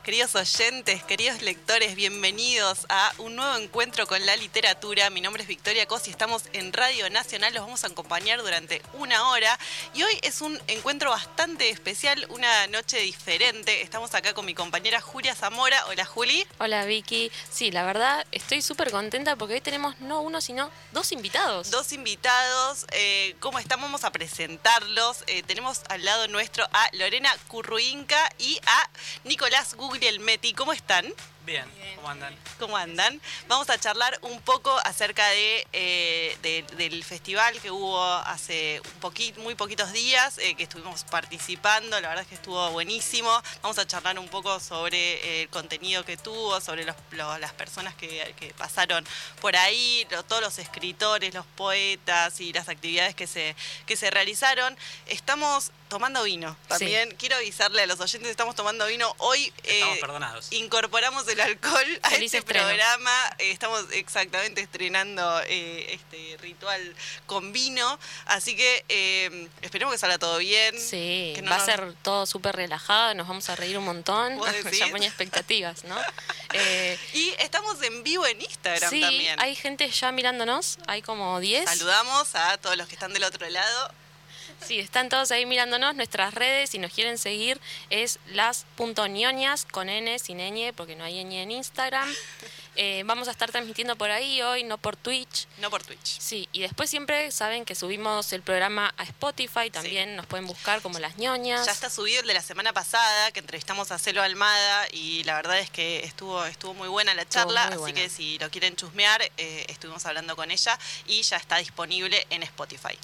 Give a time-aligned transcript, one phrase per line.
[0.00, 1.94] noches, queridos oyentes, queridos lectores.
[1.94, 5.10] Bienvenidos a un nuevo encuentro con la literatura.
[5.10, 9.28] Mi nombre es Victoria Cosi, estamos en Radio Nacional, los vamos a acompañar durante una
[9.28, 9.58] hora.
[9.94, 13.82] Y hoy es un encuentro bastante especial, una noche diferente.
[13.82, 15.84] Estamos acá con mi compañera Julia Zamora.
[15.86, 16.46] Hola, Juli.
[16.58, 17.30] Hola, Vicky.
[17.50, 21.70] Sí, la verdad, estoy súper contenta porque hoy tenemos no uno, sino dos invitados.
[21.70, 22.86] Dos invitados.
[22.92, 23.88] Eh, ¿Cómo estamos?
[23.88, 25.24] Vamos a presentarlos.
[25.26, 28.90] Eh, tenemos al lado nuestro a Lorena Curruinca y a
[29.24, 30.52] Nicolás Guglielmetti.
[30.54, 31.04] ¿Cómo están?
[31.46, 31.64] Bien,
[31.96, 32.36] ¿cómo andan?
[32.58, 33.20] ¿Cómo andan?
[33.48, 39.00] Vamos a charlar un poco acerca de, eh, de- del festival que hubo hace un
[39.00, 43.30] poquito, muy poquitos días, eh, que estuvimos participando, la verdad es que estuvo buenísimo.
[43.62, 46.96] Vamos a charlar un poco sobre eh, el contenido que tuvo, sobre los-
[47.40, 49.04] las personas que, que pasaron
[49.40, 54.10] por ahí, lo- todos los escritores, los poetas y las actividades que se, que se
[54.10, 54.76] realizaron.
[55.06, 57.10] Estamos tomando vino también.
[57.16, 59.52] Quiero avisarle a los oyentes, estamos tomando vino hoy.
[59.64, 60.52] Estamos eh, perdonados.
[60.52, 62.66] Incorporamos el alcohol a Feliz este estreno.
[62.66, 63.12] programa.
[63.38, 66.94] Eh, estamos exactamente estrenando eh, este ritual
[67.26, 67.98] con vino.
[68.26, 70.78] Así que eh, esperemos que salga todo bien.
[70.78, 74.38] Sí, que no va a ser todo súper relajado, nos vamos a reír un montón.
[74.80, 75.96] Ya ponía expectativas, ¿no?
[76.52, 79.38] Eh, Y estamos en vivo en Instagram sí, también.
[79.38, 81.64] hay gente ya mirándonos, hay como 10.
[81.70, 83.92] Saludamos a todos los que están del otro lado.
[84.64, 85.96] Sí, están todos ahí mirándonos.
[85.96, 91.24] Nuestras redes, si nos quieren seguir, es las.ñoñas con N, sin ñ, porque no hay
[91.24, 92.08] ñ en Instagram.
[92.76, 95.46] Eh, vamos a estar transmitiendo por ahí hoy, no por Twitch.
[95.58, 96.18] No por Twitch.
[96.20, 100.80] Sí, y después siempre saben que subimos el programa a Spotify, también nos pueden buscar
[100.80, 101.66] como las ñoñas.
[101.66, 105.34] Ya está subido el de la semana pasada, que entrevistamos a Celo Almada y la
[105.34, 108.00] verdad es que estuvo, estuvo muy buena la charla, así buena.
[108.00, 112.42] que si lo quieren chusmear, eh, estuvimos hablando con ella y ya está disponible en
[112.44, 112.96] Spotify.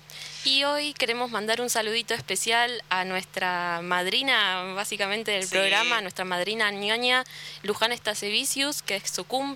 [0.45, 5.51] Y hoy queremos mandar un saludito especial a nuestra madrina, básicamente del Sí.
[5.51, 7.25] programa, nuestra madrina ñoña,
[7.65, 9.56] Luján Estasevicius, que es su cumple.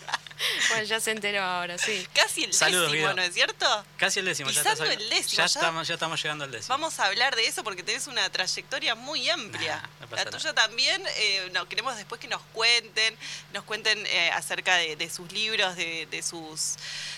[0.76, 2.06] Bueno, ya se enteró ahora, sí.
[2.14, 3.14] Casi el Saludos, décimo, Guido.
[3.14, 3.84] ¿no es cierto?
[3.96, 4.50] Casi el décimo.
[4.50, 5.60] ya Pisando el décimo, Ya, ya.
[5.60, 6.68] Estamos, ya estamos llegando al décimo.
[6.74, 9.76] Vamos a hablar de eso porque tenés una trayectoria muy amplia.
[9.76, 10.38] Nah, no pasa la nada.
[10.38, 11.02] tuya también.
[11.16, 13.16] eh, no, queremos después que nos cuenten,
[13.54, 16.74] nos cuenten eh, acerca de, de sus libros, de, de sus,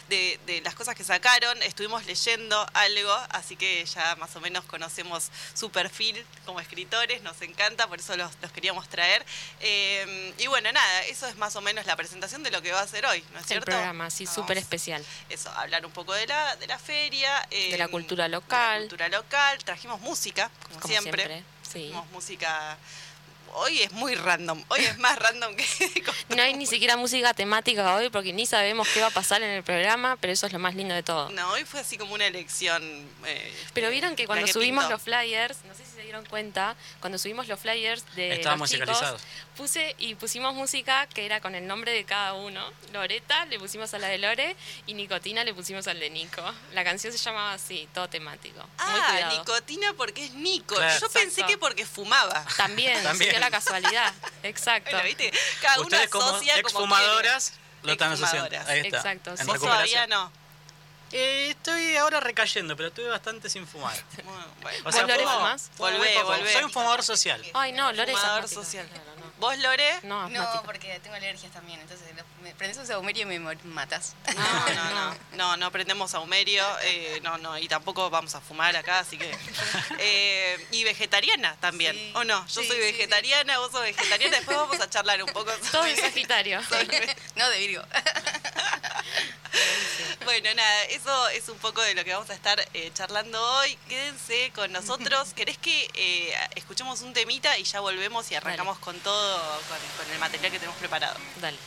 [0.09, 1.61] de, de las cosas que sacaron.
[1.63, 7.23] Estuvimos leyendo algo, así que ya más o menos conocemos su perfil como escritores.
[7.23, 9.25] Nos encanta, por eso los, los queríamos traer.
[9.61, 12.81] Eh, y bueno, nada, eso es más o menos la presentación de lo que va
[12.81, 13.71] a ser hoy, ¿no es El cierto?
[13.73, 15.05] programa, sí, Vamos súper especial.
[15.29, 17.47] eso, hablar un poco de la, de la feria.
[17.51, 18.75] eh, De la cultura de local.
[18.75, 19.59] la cultura local.
[19.65, 21.25] Trajimos música, como, Como siempre.
[21.27, 21.71] siempre, sí.
[21.71, 22.77] Trajimos música.
[23.55, 24.63] Hoy es muy random.
[24.69, 25.65] Hoy es más random que.
[26.37, 29.49] No hay ni siquiera música temática hoy porque ni sabemos qué va a pasar en
[29.51, 31.31] el programa, pero eso es lo más lindo de todo.
[31.31, 32.83] No, hoy fue así como una elección.
[33.25, 34.95] eh, Pero vieron que cuando subimos pintó.
[34.97, 38.71] los flyers, no sé si se dieron cuenta, cuando subimos los flyers de Estaban los
[38.71, 39.03] chicos,
[39.57, 42.65] puse y pusimos música que era con el nombre de cada uno.
[42.93, 44.57] Loreta le pusimos a la de Lore
[44.87, 46.43] y Nicotina le pusimos al de Nico.
[46.73, 48.65] La canción se llamaba así, todo temático.
[48.79, 50.77] Ah, nicotina porque es Nico.
[50.77, 51.01] Claro.
[51.01, 52.47] Yo pensé que porque fumaba.
[52.57, 53.31] También, También.
[53.31, 54.15] se dio la casualidad.
[54.45, 54.93] Exacto.
[54.93, 55.33] Bueno, ¿viste?
[55.61, 58.47] Cada Ustedes como asocia como exfumadoras lo están asociando.
[58.47, 58.69] Exfumadoras.
[58.69, 58.99] Ahí está.
[58.99, 59.47] Exacto, en.
[59.49, 60.31] Vos todavía no.
[61.13, 63.97] Eh, estoy ahora recayendo, pero estuve bastante sin fumar.
[64.25, 64.79] Bueno, bueno.
[64.85, 65.71] O sea, ¿Vos, Lore, fumás?
[65.79, 66.53] Volvé, volvé.
[66.53, 67.43] Soy un fumador social.
[67.55, 68.87] Ay, no, Lore es Fumador social.
[68.89, 69.29] Claro, no.
[69.39, 70.01] ¿Vos, Lore?
[70.03, 72.07] No, No, porque tengo alergias también, entonces
[72.43, 74.15] me prendes un saumerio y me matas.
[74.35, 78.77] No, no, no, no, no prendemos saumerio, eh, no, no, y tampoco vamos a fumar
[78.77, 79.31] acá, así que...
[79.99, 82.13] eh, y vegetariana también, Sí.
[82.17, 82.45] ¿o no?
[82.49, 82.93] Yo Sí, soy sí, sí.
[82.93, 86.61] vegetariana, vos sos vegetariana, después vamos a charlar un poco Todo sobre- de Sagitario.
[87.37, 87.83] no, de Virgo.
[90.41, 93.77] Bueno, nada, eso es un poco de lo que vamos a estar eh, charlando hoy.
[93.89, 95.33] Quédense con nosotros.
[95.35, 100.13] ¿Querés que eh, escuchemos un temita y ya volvemos y arrancamos con todo, con, con
[100.13, 101.19] el material que tenemos preparado?
[101.41, 101.59] Dale.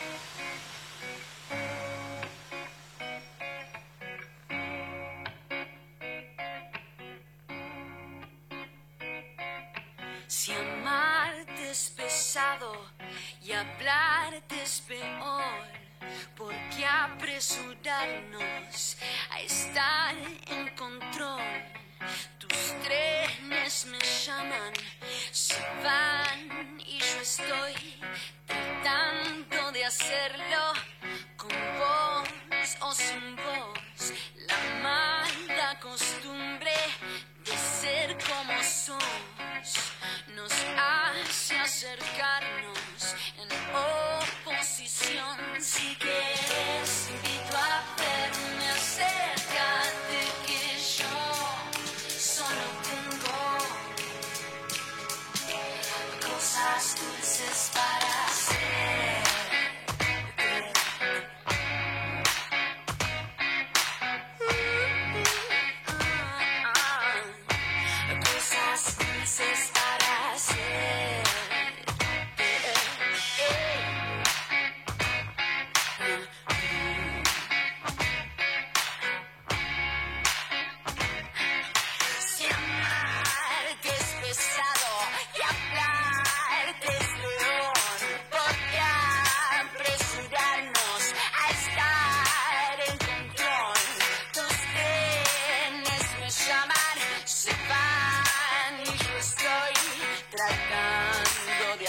[10.29, 12.89] Si amarte es pesado
[13.43, 15.80] y hablarte es peor, ¿por qué
[17.21, 18.97] apresurarnos
[19.29, 20.15] a estar
[20.47, 21.41] en control?
[22.39, 24.73] Tus trenes me llaman,
[25.31, 27.75] se van y yo estoy
[28.47, 30.73] tratando de hacerlo
[31.37, 34.13] con vos o sin vos.
[34.47, 36.73] La mala costumbre
[37.45, 39.03] de ser como sos
[40.35, 45.37] nos hace acercarnos en oposición.
[45.59, 46.90] Si quieres,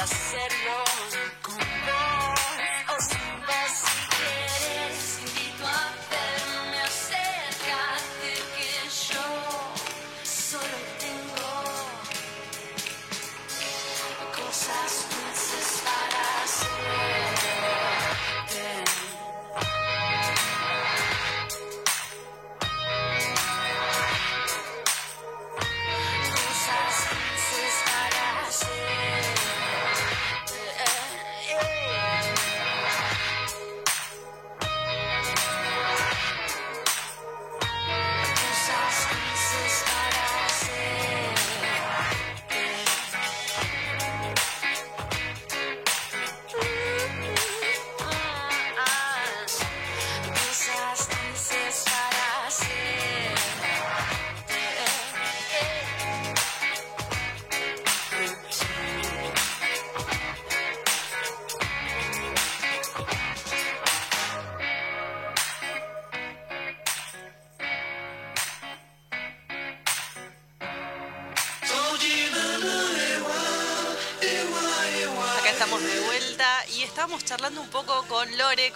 [0.02, 0.82] hacerlo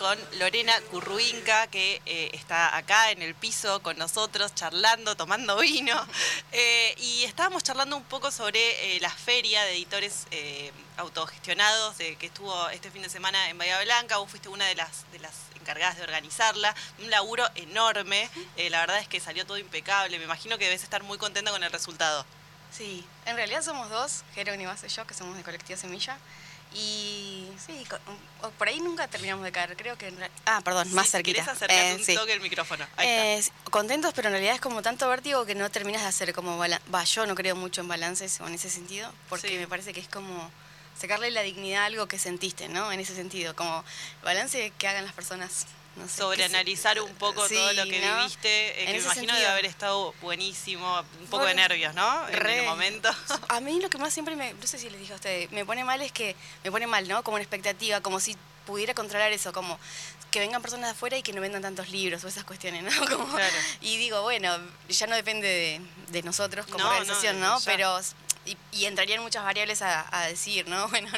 [0.06, 5.16] con Lore, con Lorena Curruinca, que eh, está acá en el piso con nosotros, charlando,
[5.16, 5.96] tomando vino.
[6.52, 10.26] Eh, y estábamos charlando un poco sobre eh, la feria de editores
[10.96, 14.16] autogestionados eh, que estuvo este fin de semana en Bahía Blanca.
[14.16, 16.74] Vos fuiste una de las, de las encargadas de organizarla.
[16.98, 18.30] Un laburo enorme.
[18.70, 20.18] La verdad es que salió todo impecable.
[20.18, 22.24] Me imagino que debes estar muy contenta con el resultado.
[22.70, 26.18] Sí, en realidad somos dos, Jerónimo y yo, que somos de Colectivo Semilla.
[26.78, 27.86] Y sí,
[28.58, 29.74] por ahí nunca terminamos de caer.
[29.76, 30.08] Creo que.
[30.08, 31.36] en Ah, perdón, más cerquita.
[31.42, 32.14] ¿Querés acercarte Eh, un sí.
[32.14, 32.86] toque el micrófono?
[32.98, 33.08] Ahí.
[33.08, 36.58] Eh, contentos, pero en realidad es como tanto vértigo que no terminas de hacer como
[36.58, 39.56] Va, yo no creo mucho en balances o en ese sentido, porque Sí.
[39.56, 40.50] me parece que es como
[41.00, 42.92] sacarle la dignidad a algo que sentiste, ¿no?
[42.92, 43.82] En ese sentido, como
[44.22, 45.66] balance que hagan las personas.
[45.96, 48.16] No sé, Sobreanalizar que un poco sí, todo lo que ¿no?
[48.18, 49.36] viviste, eh, que me imagino sentido.
[49.36, 52.28] debe haber estado buenísimo, un poco de nervios, ¿no?
[52.28, 52.58] En Re.
[52.60, 53.08] el momento.
[53.48, 55.64] A mí lo que más siempre me, no sé si les dije a ustedes, me
[55.64, 57.22] pone mal es que, me pone mal, ¿no?
[57.24, 58.36] Como una expectativa, como si
[58.66, 59.78] pudiera controlar eso, como
[60.30, 62.90] que vengan personas de afuera y que no vendan tantos libros o esas cuestiones, ¿no?
[63.16, 63.56] Como- Claro.
[63.80, 64.54] Y digo, bueno,
[64.90, 65.80] ya no depende de,
[66.12, 67.58] de nosotros como No, no, organización, ¿no?
[67.58, 67.64] ya.
[67.64, 67.98] Pero,
[68.44, 70.88] y, y entrarían muchas variables a, a decir, ¿no?
[70.90, 71.08] Bueno,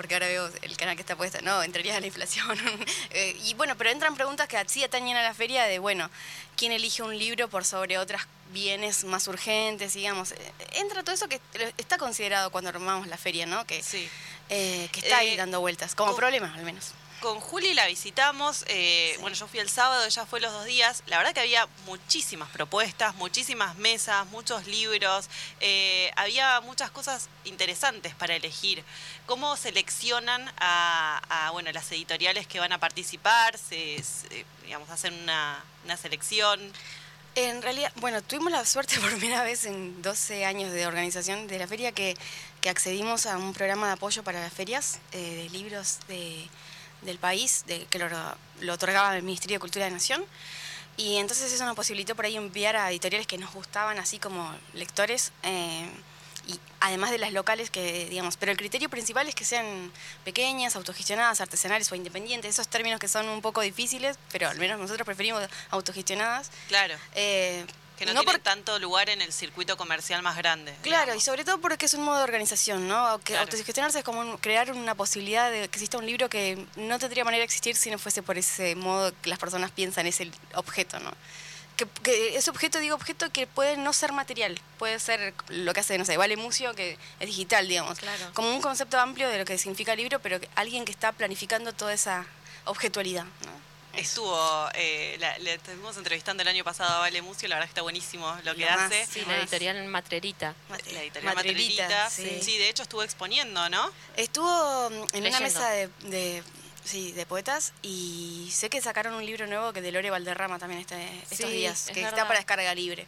[0.00, 2.58] porque ahora veo el canal que está puesto, no, entraría a la inflación.
[3.10, 6.08] Eh, y bueno, pero entran preguntas que sí atañen a la feria de, bueno,
[6.56, 10.32] ¿quién elige un libro por sobre otras bienes más urgentes, digamos?
[10.32, 10.38] Eh,
[10.76, 11.38] Entra todo eso que
[11.76, 13.66] está considerado cuando armamos la feria, ¿no?
[13.66, 14.08] Que, Sí.
[14.48, 16.92] eh, que está ahí dando vueltas, como ¿cómo- problema al menos.
[17.20, 21.02] Con Juli la visitamos, eh, bueno, yo fui el sábado, ella fue los dos días.
[21.06, 25.28] La verdad que había muchísimas propuestas, muchísimas mesas, muchos libros,
[25.60, 28.82] eh, había muchas cosas interesantes para elegir.
[29.26, 33.58] ¿Cómo seleccionan a, a, bueno, las editoriales que van a participar?
[33.58, 36.60] Se, se, digamos, hacen una, una selección.
[37.34, 41.58] En realidad, bueno, tuvimos la suerte por primera vez en 12 años de organización de
[41.58, 42.16] la feria que,
[42.62, 46.48] que accedimos a un programa de apoyo para las ferias eh, de libros de,
[47.02, 48.08] del país, de, que lo,
[48.60, 50.24] lo otorgaba el Ministerio de Cultura de Nación.
[50.96, 54.54] Y entonces eso nos posibilitó por ahí enviar a editoriales que nos gustaban, así como
[54.74, 55.88] lectores, eh,
[56.46, 59.92] y además de las locales que, digamos, pero el criterio principal es que sean
[60.24, 64.78] pequeñas, autogestionadas, artesanales o independientes, esos términos que son un poco difíciles, pero al menos
[64.78, 66.50] nosotros preferimos autogestionadas.
[66.68, 66.96] Claro.
[67.14, 67.64] Eh,
[68.00, 70.74] Que no, no tienen por- tanto lugar en el circuito comercial más grande.
[70.82, 73.18] Claro, y sobre todo porque es un modo de organización, ¿no?
[73.18, 73.42] Que Claro.
[73.42, 77.24] autogestionarse es como un- crear una posibilidad de que exista un libro que no tendría
[77.24, 80.98] manera de existir si no fuese por ese modo que las personas piensan, ese objeto,
[80.98, 81.12] ¿no?
[81.76, 85.80] Que, que ese objeto, digo objeto que puede no ser material, puede ser lo que
[85.80, 87.98] hace, no sé, Vale Mucio, que es digital, digamos.
[87.98, 88.30] Claro.
[88.32, 91.72] Como un concepto amplio de lo que significa libro, pero que- alguien que está planificando
[91.74, 92.24] toda esa
[92.64, 93.69] objetualidad, ¿no?
[93.96, 97.70] Estuvo, eh, la- le estuvimos entrevistando el año pasado a Vale Mucio, la verdad que
[97.72, 99.06] está buenísimo lo que Lo más, hace.
[99.06, 99.42] Sí, Lo la más.
[99.42, 100.54] editorial Matrerita.
[100.92, 102.08] La editorial Matrelita.
[102.10, 102.40] sí.
[102.42, 102.58] Sí.
[102.58, 103.90] de hecho estuvo exponiendo, ¿no?
[104.16, 105.28] Estuvo mm, en Leyendo.
[105.28, 106.42] una mesa de, de-
[106.84, 110.80] sí, de poetas y sé que sacaron un libro nuevo que de Lore Valderrama también
[110.80, 112.10] este, estos Sí, días, es que verdad.
[112.18, 113.06] está para descarga libre.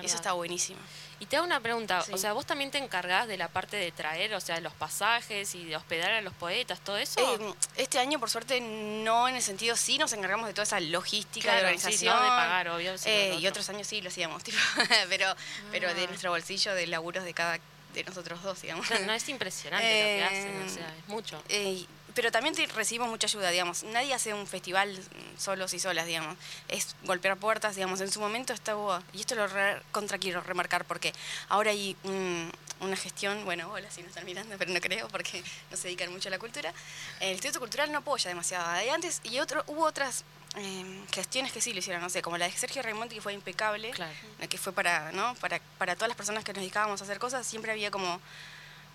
[0.00, 0.78] Es eso está buenísimo.
[1.20, 2.12] Y te hago una pregunta, Sí.
[2.12, 5.54] o sea, vos también te encargás de la parte de traer, o sea, los pasajes
[5.54, 7.20] y de hospedar a los poetas, todo eso.
[7.20, 10.80] Eh, este año, por suerte, no en el sentido, sí nos encargamos de toda esa
[10.80, 12.16] logística Claro, de sí, organización.
[12.16, 13.48] no de pagar, obvio, Eh, y otro.
[13.50, 14.58] otros años sí lo hacíamos, tipo,
[15.08, 15.34] pero,
[15.70, 16.06] pero de Ah.
[16.08, 17.58] nuestro bolsillo, de laburos de cada
[17.94, 18.90] de nosotros dos, digamos.
[19.06, 21.40] No es impresionante lo que Eh, hacen, o sea, es mucho.
[22.14, 23.82] Pero también recibimos mucha ayuda, digamos.
[23.84, 24.96] Nadie hace un festival
[25.36, 26.36] solos y solas, digamos.
[26.68, 28.00] Es golpear puertas, digamos.
[28.00, 31.12] En su momento estaba, y esto lo re- contra quiero remarcar porque
[31.48, 35.42] ahora hay un- una gestión, bueno, hola si nos están mirando, pero no creo porque
[35.70, 36.72] no se dedican mucho a la cultura.
[37.20, 38.84] El Instituto Cultural no apoya demasiado.
[38.84, 40.24] Y antes, y otro, hubo otras
[40.56, 43.32] eh, gestiones que sí lo hicieron, no sé, como la de Sergio Raimondi que fue
[43.32, 44.12] impecable Claro.
[44.38, 45.34] la que fue para, ¿no?
[45.40, 48.20] para, para todas las personas que nos dedicábamos a hacer cosas, siempre había como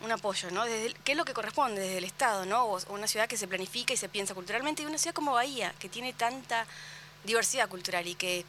[0.03, 0.65] un apoyo, ¿no?
[0.65, 1.81] Desde ¿Qué es lo que corresponde?
[1.81, 2.65] Desde el Estado, ¿no?
[2.65, 5.73] O una ciudad que se planifica y se piensa culturalmente, y una ciudad como Bahía,
[5.79, 6.65] que tiene tanta
[7.23, 8.45] diversidad cultural y que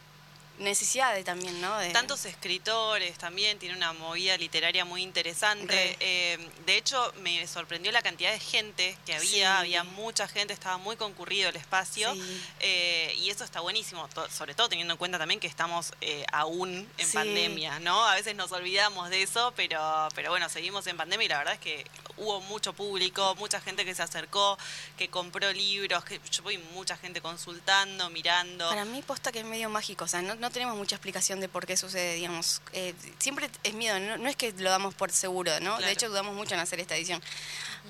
[0.59, 1.77] necesidad de también, ¿no?
[1.79, 5.73] De, Tantos escritores también, tiene una movida literaria muy interesante.
[5.73, 5.97] Re.
[5.99, 9.41] Eh, de hecho, me sorprendió la cantidad de gente que había, Sí.
[9.43, 12.13] había mucha gente, estaba muy concurrido el espacio.
[12.13, 12.41] Sí.
[12.59, 16.25] Eh, y eso está buenísimo, to- sobre todo teniendo en cuenta también que estamos eh,
[16.31, 17.13] aún en Sí.
[17.13, 18.05] pandemia, ¿no?
[18.07, 21.53] A veces nos olvidamos de eso, pero, pero bueno, seguimos en pandemia y la verdad
[21.55, 21.85] es que
[22.17, 24.57] hubo mucho público, mucha gente que se acercó,
[24.97, 28.67] que compró libros, que yo vi mucha gente consultando, mirando.
[28.69, 31.49] Para mí posta que es medio mágico, o sea, no, no tenemos mucha explicación de
[31.49, 32.61] por qué sucede, digamos.
[32.73, 35.71] Eh, siempre es miedo, no, no es que lo damos por seguro, ¿no?
[35.71, 35.85] Claro.
[35.85, 37.21] De hecho, dudamos mucho en hacer esta edición.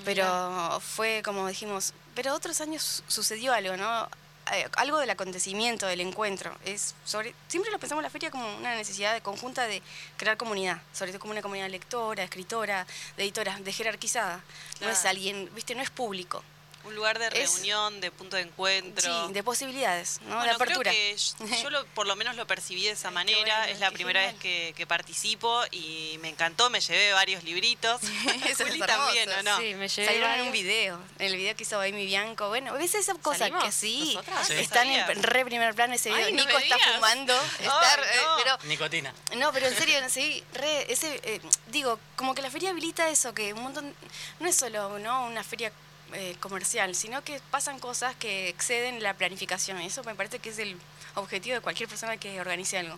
[0.06, 4.08] Pero fue como dijimos, pero otros años sucedió algo, ¿no?
[4.54, 6.54] Eh, algo del acontecimiento, del encuentro.
[6.66, 9.82] Es sobre, siempre lo pensamos en la feria como una necesidad de conjunta de
[10.18, 14.44] crear comunidad, sobre todo como una comunidad lectora, escritora, de editoras, de jerarquizada.
[14.82, 16.44] No es alguien, viste, no es público.
[16.84, 19.28] Un lugar de Es- reunión, de punto de encuentro.
[19.28, 20.30] Sí, de posibilidades, ¿no?
[20.36, 20.92] Bueno, de apertura.
[20.92, 21.18] creo que
[21.58, 23.40] yo, yo lo- por lo menos lo percibí de esa Ay, manera.
[23.60, 24.36] bueno, es la primera genial.
[24.36, 26.70] vez que, que participo y me encantó.
[26.70, 28.02] Me llevé varios libritos.
[28.58, 29.58] Juli también, ¿o no?
[29.58, 32.48] Sí, me llevé Salieron en un video, en el video que hizo Amy Bianco.
[32.50, 33.64] Bueno, ves esa cosa ¿Salimos?
[33.64, 34.48] que sí, ¿Nosotras?
[34.48, 34.54] Sí.
[34.56, 36.26] están en re primer plano ese video.
[36.28, 36.96] Ay, Nico está digas.
[36.96, 38.38] fumando, está, eh, no.
[38.44, 39.14] pero Nicotina.
[39.38, 43.34] no, pero en serio, sí, re, ese, eh, digo, como que la feria habilita eso,
[43.34, 43.94] que un montón,
[44.40, 45.26] no es solo ¿no?
[45.26, 45.72] una feria
[46.14, 49.80] eh, comercial, sino que pasan cosas que exceden la planificación.
[49.80, 50.78] Eso me parece que es el
[51.16, 52.98] objetivo de cualquier persona que organice algo.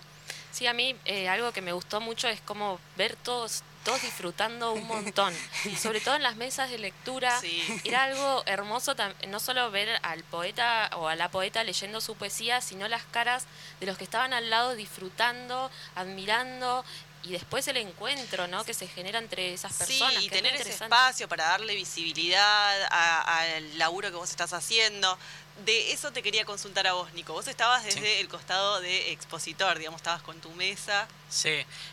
[0.52, 4.72] Sí, a mí eh, algo que me gustó mucho es como ver todos todos disfrutando
[4.72, 5.34] un montón.
[5.78, 7.40] Sobre todo en las mesas de lectura.
[7.40, 7.62] Sí.
[7.84, 8.96] Era algo hermoso
[9.28, 13.46] no solo ver al poeta o a la poeta leyendo su poesía, sino las caras
[13.80, 16.86] de los que estaban al lado disfrutando, admirando.
[17.26, 18.66] Y después el encuentro, ¿no?
[18.66, 20.16] Que se genera entre esas personas.
[20.16, 25.18] Sí, y tener ese espacio para darle visibilidad a- al laburo que vos estás haciendo.
[25.66, 27.32] De eso te quería consultar a vos, Nico.
[27.34, 28.20] Vos estabas desde Sí.
[28.20, 31.08] el costado de expositor, digamos, estabas con tu mesa.
[31.30, 31.50] Sí.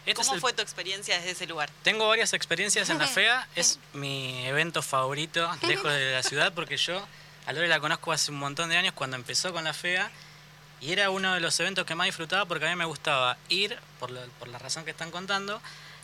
[0.06, 1.70] Este es ¿Cómo el- fue tu experiencia desde ese lugar?
[1.84, 3.46] Tengo varias experiencias en la FEA.
[3.54, 7.06] Es mi evento favorito lejos de la ciudad porque yo
[7.46, 10.10] a Lore la conozco hace un montón de años cuando empezó con la FEA
[10.80, 13.78] y era uno de los eventos que más disfrutaba porque a mí me gustaba ir,
[13.98, 15.60] por, lo- por la razón que están contando,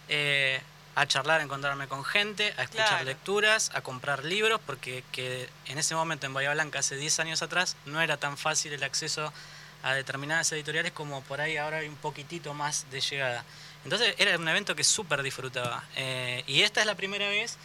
[0.08, 0.60] eh,
[0.94, 3.04] a charlar, a encontrarme con gente, a escuchar Claro.
[3.04, 7.42] lecturas, a comprar libros, porque que en ese momento en Bahía Blanca, hace 10 años
[7.42, 9.32] atrás, no era tan fácil el acceso
[9.82, 13.44] a determinadas editoriales como por ahí ahora hay un poquitito más de llegada.
[13.84, 15.84] Entonces era un evento que súper disfrutaba.
[15.96, 17.56] Eh, y esta es la primera vez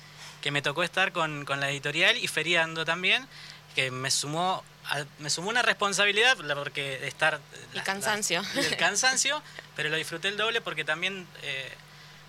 [0.41, 3.27] que me tocó estar con, con la editorial y feriando también,
[3.75, 4.63] que me sumó,
[5.19, 7.39] me sumó una responsabilidad, la- porque de estar...
[7.73, 8.43] Y cansancio.
[8.55, 9.41] el cansancio,
[9.75, 11.71] pero lo disfruté el doble porque también eh,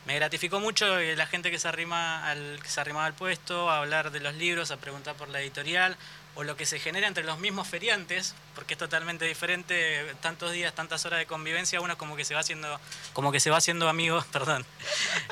[0.07, 3.71] me gratificó mucho eh, la gente que se, arrima al, que se arrimaba al puesto,
[3.71, 5.97] a hablar de los libros, a preguntar por la editorial,
[6.35, 10.75] o lo que se genera entre los mismos feriantes, porque es totalmente diferente, tantos días,
[10.75, 12.81] tantas horas de convivencia, uno como que se va haciendo,
[13.13, 14.65] como que se va haciendo amigo, perdón,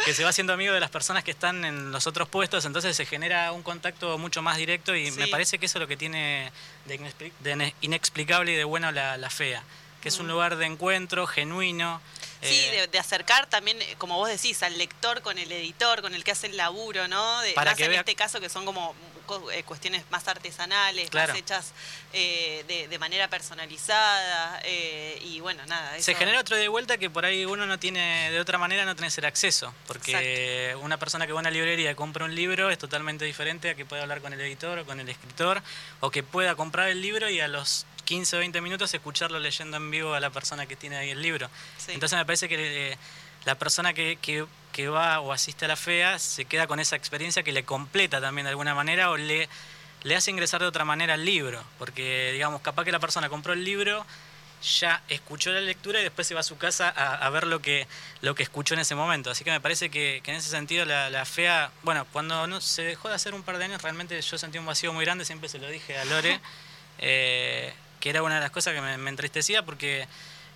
[0.04, 2.94] que se va haciendo amigo de las personas que están en los otros puestos, entonces
[2.96, 5.96] se genera un contacto mucho más directo y me parece que eso es lo que
[5.96, 6.52] tiene
[6.84, 9.62] de, inexpli- de ine- inexplicable y de bueno la, la fea,
[10.02, 12.00] que es un lugar de encuentro genuino.
[12.42, 16.00] Sí, eh, de, de acercar también, eh, como vos decís, al lector con el editor,
[16.00, 17.40] con el que hace el laburo, ¿no?
[17.42, 18.94] De, Para más que en vea- este caso que son como
[19.52, 21.32] eh, cuestiones más artesanales, Claro.
[21.32, 21.72] más hechas
[22.12, 26.00] eh, de, de manera personalizada eh, y bueno, nada.
[26.00, 28.96] Se genera otro de vuelta que por ahí uno no tiene, de otra manera no
[28.96, 32.70] tenés el acceso, porque una persona que va a una librería y compra un libro
[32.70, 35.62] es totalmente diferente a que pueda hablar con el editor o con el escritor,
[36.00, 39.76] o que pueda comprar el libro y a los 15 o 20 minutos escucharlo leyendo
[39.76, 41.48] en vivo a la persona que tiene ahí el libro.
[41.78, 41.92] Sí.
[41.92, 42.98] Entonces me parece que
[43.44, 46.96] la persona que, que- que va o asiste a la FEA se queda con esa
[46.96, 49.48] experiencia que le completa también de alguna manera o le,
[50.02, 53.52] le hace ingresar de otra manera al libro, porque digamos, capaz que la persona compró
[53.52, 54.06] el libro
[54.62, 57.60] ya escuchó la lectura y después se va a su casa a, a ver lo
[57.60, 57.86] que,
[58.20, 59.30] lo que escuchó en ese momento.
[59.30, 62.60] Así que me parece que, que en ese sentido la, la FEA, bueno, cuando no,
[62.60, 65.24] se dejó de hacer un par de años, realmente yo sentí un vacío muy grande,
[65.24, 66.40] siempre se lo dije a Lore,
[66.98, 70.06] eh, que era una de las cosas que me, me entristecía porque,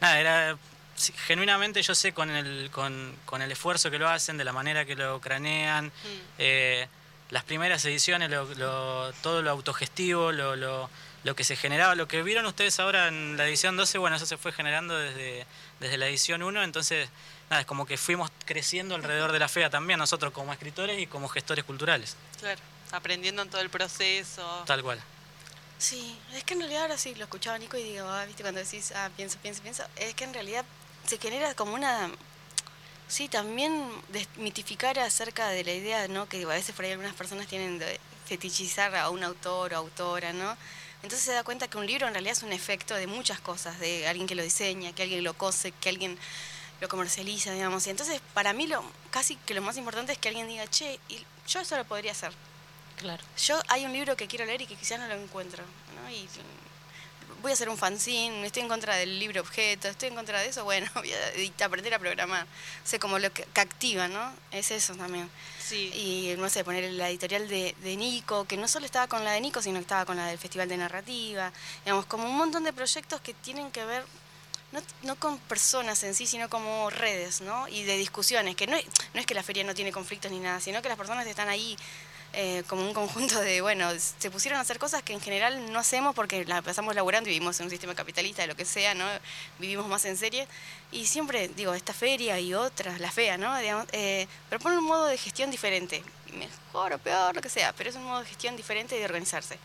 [0.01, 0.59] nada, era...
[0.97, 4.53] sí, Genuinamente yo sé con el, con, con el esfuerzo que lo hacen, de la
[4.53, 5.91] manera que lo cranean,
[6.39, 6.87] eh,
[7.31, 10.91] las primeras ediciones, lo- lo- todo lo autogestivo, lo, lo,
[11.25, 14.27] lo que se generaba, lo que vieron ustedes ahora en la edición 12, bueno, eso
[14.27, 15.47] se fue generando desde,
[15.81, 17.09] desde la edición 1, entonces,
[17.51, 21.07] nada, es como que fuimos creciendo alrededor de la FEA también, nosotros como escritores y
[21.07, 22.61] como gestores culturales, Claro,
[22.93, 24.63] aprendiendo en todo el proceso.
[24.67, 25.01] tal cual.
[25.79, 28.61] Sí, es que en realidad ahora sí lo escuchaba Nico y digo, ah, viste, cuando
[28.61, 30.65] decís, ah, pienso, pienso, pienso, es que en realidad
[31.07, 32.11] se genera como una.
[33.07, 36.27] Sí, también desmitificar acerca de la idea, ¿no?
[36.29, 40.33] Que a veces por ahí algunas personas tienen de fetichizar a un autor o autora,
[40.33, 40.57] ¿no?
[41.03, 43.79] Entonces se da cuenta que un libro en realidad es un efecto de muchas cosas,
[43.79, 46.19] de alguien que lo diseña, que alguien lo cose, que alguien
[46.81, 47.87] lo comercializa, digamos.
[47.87, 50.99] Y entonces para mí lo casi que lo más importante es que alguien diga, che,
[51.11, 52.33] y yo eso lo podría hacer.
[52.97, 53.23] Claro.
[53.37, 56.11] Yo hay un libro que quiero leer y que quizás no lo encuentro, ¿no?
[56.11, 56.27] Y
[57.45, 60.49] voy a hacer un fanzine, estoy en contra del libro objeto, estoy en contra de
[60.49, 62.45] eso, bueno, voy a aprender a programar.
[62.45, 64.33] O sea, como lo que, que activa, ¿no?
[64.51, 65.31] Es eso también.
[65.59, 65.93] Sí.
[65.95, 69.33] Y no sé, poner la editorial de, de Nico, que no solo estaba con la
[69.33, 71.53] de Nico, sino que estaba con la del Festival de Narrativa.
[71.85, 74.07] Digamos, como un montón de proyectos que tienen que ver
[74.73, 77.69] no, no con personas en sí, sino como redes, ¿no?
[77.69, 78.77] Y de discusiones, que no
[79.13, 81.49] no es que la feria no tiene conflictos ni nada, sino que las personas están
[81.49, 81.77] ahí
[82.35, 85.79] eh, como un conjunto de, bueno, se pusieron a hacer cosas que en general no
[85.79, 89.07] hacemos porque la pasamos laburando y vivimos en un sistema capitalista, lo que sea, ¿no?
[89.59, 90.47] Vivimos más en serie.
[90.93, 93.57] Y siempre, digo, esta feria y otras, la fea, ¿no?
[93.59, 96.03] Digamos, eh, proponen un modo de gestión diferente,
[96.37, 99.59] mejor o peor, lo que sea, pero es un modo de gestión diferente de organizarse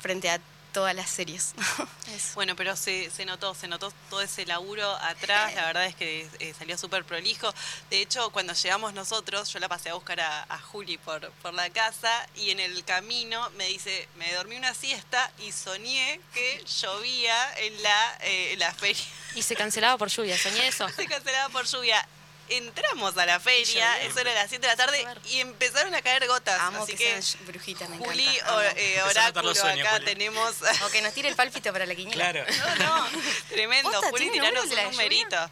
[0.00, 0.40] frente a
[0.72, 1.54] todas las series.
[2.34, 6.28] Bueno, pero se, se notó, se notó todo ese laburo atrás, la verdad es que
[6.40, 7.54] eh, salió súper prolijo.
[7.88, 11.54] De hecho, cuando llegamos nosotros, yo la pasé a buscar a, a Juli por, por
[11.54, 16.64] la casa y en el camino me dice, me dormí una siesta y soñé que
[16.80, 19.04] llovía en la, eh, en la feria.
[19.34, 20.88] Y se cancelaba por lluvia, soñé eso.
[20.96, 22.06] Se cancelaba por lluvia.
[22.50, 26.02] Entramos a la feria, eso era a las 7 de la tarde y empezaron a
[26.02, 26.60] caer gotas.
[26.60, 28.54] Amo así que, brujitas, me Juli, encanta.
[28.54, 28.68] o- amo.
[28.76, 30.04] eh, oráculo, acá Juli.
[30.04, 30.56] tenemos...
[30.84, 32.32] O que nos tire el pálpito para la quiniela.
[32.32, 32.44] Claro.
[32.78, 33.08] No, no,
[33.48, 33.90] tremendo.
[34.10, 35.50] Juli, ¿Tiene tiranos número de la un numerito.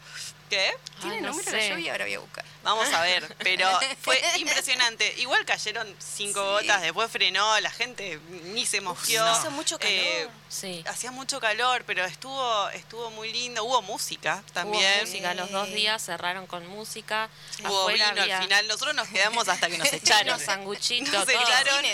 [0.51, 0.73] ¿Qué?
[1.03, 1.69] ¿Tiene no número de sé.
[1.69, 1.93] la lluvia?
[1.93, 2.45] Ahora voy a buscar.
[2.65, 3.69] Vamos a ver, pero
[4.03, 5.15] fue impresionante.
[5.19, 6.67] Igual cayeron cinco Sí.
[6.67, 9.25] gotas, después frenó, la gente ni se movió.
[9.25, 9.33] no.
[9.39, 10.31] Hizo mucho calor.
[10.51, 10.83] Sí.
[10.89, 13.65] hacía mucho calor, pero estuvo estuvo muy lindo.
[13.65, 14.93] Hubo música también.
[15.03, 17.29] Hubo música, los dos días cerraron con música.
[17.61, 18.67] Hubo Afuera vino había al final.
[18.69, 20.35] Nosotros nos quedamos hasta que nos echaron.
[20.35, 21.85] unos sanguchitos, Nos echaron.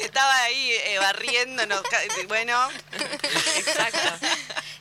[0.00, 1.82] Estaba ahí eh, barriéndonos.
[2.28, 2.68] Bueno,
[3.56, 4.26] Exacto.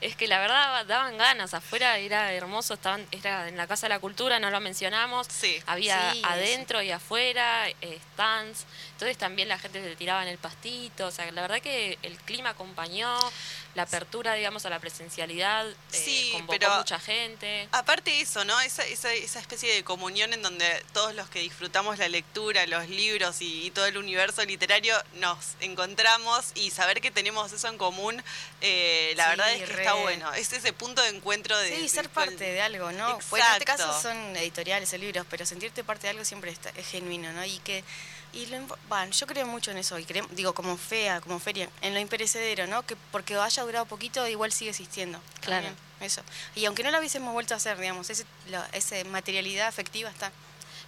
[0.01, 3.89] Es que la verdad daban ganas, afuera era hermoso, estaban, era en la Casa de
[3.89, 5.61] la Cultura, no lo mencionamos, Sí.
[5.65, 10.37] había Sí, adentro y afuera eh, stands, entonces también la gente se tiraba en el
[10.37, 13.17] pastito, o sea, la verdad que el clima acompañó,
[13.77, 17.69] la apertura, digamos, a la presencialidad, eh, Sí, convocó pero- mucha gente.
[17.71, 18.59] Aparte eso, ¿no?
[18.59, 22.89] Esa, esa, esa especie de comunión en donde todos los que disfrutamos la lectura, los
[22.89, 27.77] libros y, y todo el universo literario nos encontramos y saber que tenemos eso en
[27.77, 28.21] común,
[28.61, 29.81] eh, la Sí, verdad es que re.
[29.83, 30.33] está bueno.
[30.33, 31.75] Es ese punto de encuentro de...
[31.75, 33.19] Sí, de- ser parte de algo, ¿no?
[33.29, 34.01] Bueno, en este caso Exacto.
[34.09, 37.45] son editoriales o libros, pero sentirte parte de algo siempre está- es genuino, ¿no?
[37.45, 37.83] Y que
[38.33, 38.59] y lo,
[38.89, 41.99] bueno, yo creo mucho en eso, y creo- digo, como fea, como feria, en lo
[41.99, 42.85] imperecedero, ¿no?
[42.85, 45.19] Que porque haya durado poquito, igual sigue existiendo.
[45.41, 45.67] Claro.
[45.67, 46.21] también, Eso.
[46.55, 48.25] Y aunque no lo hubiésemos vuelto a hacer, digamos, ese,
[48.73, 50.31] esa materialidad afectiva está.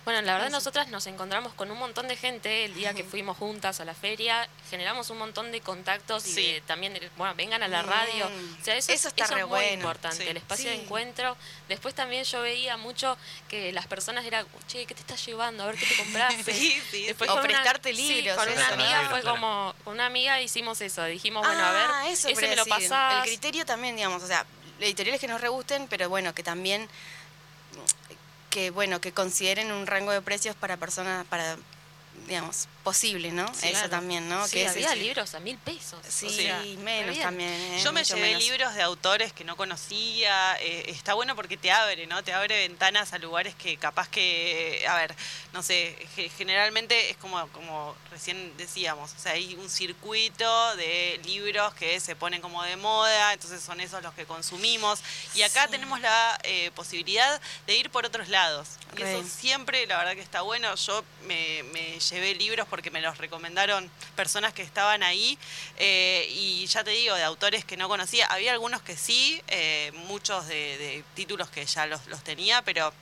[0.10, 3.38] Bueno, la verdad nosotras nos encontramos con un montón de gente el día que fuimos
[3.38, 7.62] juntas a la feria, generamos un montón de contactos y de- también, de- bueno, vengan
[7.62, 7.86] a la Mm.
[7.86, 8.26] radio.
[8.26, 9.74] O sea, eso, Eso está eso re es muy bueno.
[9.76, 10.28] importante, Sí.
[10.28, 11.38] el espacio de encuentro.
[11.68, 13.20] Después también yo veía mucho
[13.50, 15.62] que las personas eran, che, ¿qué te estás llevando?
[15.64, 16.54] A ver qué te compraste.
[16.56, 19.36] Sí, sí, Después O con una- prestarte sí, libros, con una amiga Libros, fue claro.
[19.36, 22.66] como, con una amiga hicimos eso, dijimos, bueno, a Ah, ver, eso ese me lo
[22.66, 23.28] pasás.
[23.28, 24.44] El criterio también, digamos, o sea,
[24.80, 26.90] editoriales que nos regusten, pero bueno, que también
[28.50, 31.58] que bueno, que consideren un rango de precios para personas para
[32.28, 33.48] digamos, posible, ¿no?
[33.54, 33.90] Sí, Eso claro.
[33.90, 34.46] también, ¿no?
[34.48, 36.00] Sí, que es había libros a mil pesos.
[36.08, 37.50] Sí, o sea, menos también.
[37.50, 37.82] ¿eh?
[37.84, 38.44] Yo me llevé menos.
[38.44, 42.24] libros de autores que no conocía, eh, está bueno porque te abre, ¿no?
[42.24, 45.16] Te abre ventanas a lugares que capaz que, a ver,
[45.54, 51.20] no sé, ge- generalmente es como, como recién decíamos, o sea, hay un circuito de
[51.26, 55.00] libros que se ponen como de moda, entonces son esos los que consumimos,
[55.36, 55.72] y acá Sí.
[55.72, 58.68] tenemos la eh, posibilidad de ir por otros lados.
[58.98, 59.28] Y eso Re.
[59.30, 63.90] siempre, la verdad que está bueno, yo me, me llevé libros porque me los recomendaron
[64.16, 65.38] personas que estaban ahí,
[65.78, 69.92] eh, y ya te digo, de autores que no conocía, había algunos que sí, eh,
[70.08, 72.94] muchos de, de títulos que ya los, los tenía, pero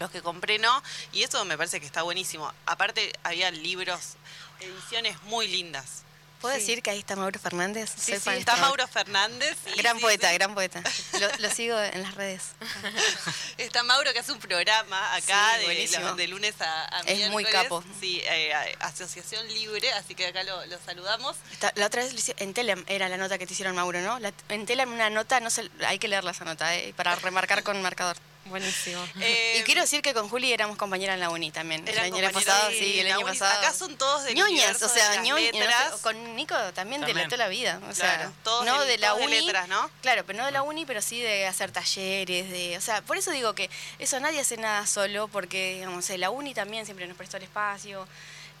[0.00, 2.52] los que compré no, y eso me parece que está buenísimo.
[2.66, 4.14] Aparte, había libros,
[4.60, 6.04] ediciones muy lindas.
[6.42, 6.60] ¿Puedo Sí.
[6.60, 7.90] decir que ahí está Mauro Fernández?
[7.96, 8.34] Sí, Soy sí, fan.
[8.36, 9.56] está Mauro Fernández.
[9.78, 10.82] Gran poeta, gran poeta.
[11.18, 12.42] Lo, lo sigo en las redes.
[13.58, 17.82] Está Mauro que hace un programa acá de, lunes a, a Es muy capo.
[18.00, 21.36] Sí, eh, Asociación Libre, así que acá lo, lo saludamos.
[21.52, 24.00] Está- la otra vez lo hice- en Telem era la nota que te hicieron Mauro,
[24.00, 24.18] ¿no?
[24.18, 26.92] La- en Telem una nota, no sé, hay que leerla esa nota, ¿eh?
[26.96, 28.16] para remarcar con marcador.
[28.46, 29.00] Buenísimo.
[29.20, 31.86] Eh, y quiero decir que con Juli éramos compañeras en la uni también.
[31.86, 33.38] El año pasado, de sí, el año uni.
[33.38, 33.58] pasado.
[33.60, 36.00] Acá son todos del ñoñas, o sea, de ñoñas, no sé, letras.
[36.02, 37.16] con Nico también, También.
[37.28, 37.80] delató la vida.
[37.88, 39.40] O sea, Claro, todos no de la todos de uni.
[39.42, 39.88] letras, ¿no?
[40.02, 43.16] Claro, pero no de la uni, pero sí de hacer talleres, de, o sea, por
[43.16, 47.16] eso digo que eso nadie hace nada solo, porque, digamos, la uni también siempre nos
[47.16, 48.06] prestó el espacio.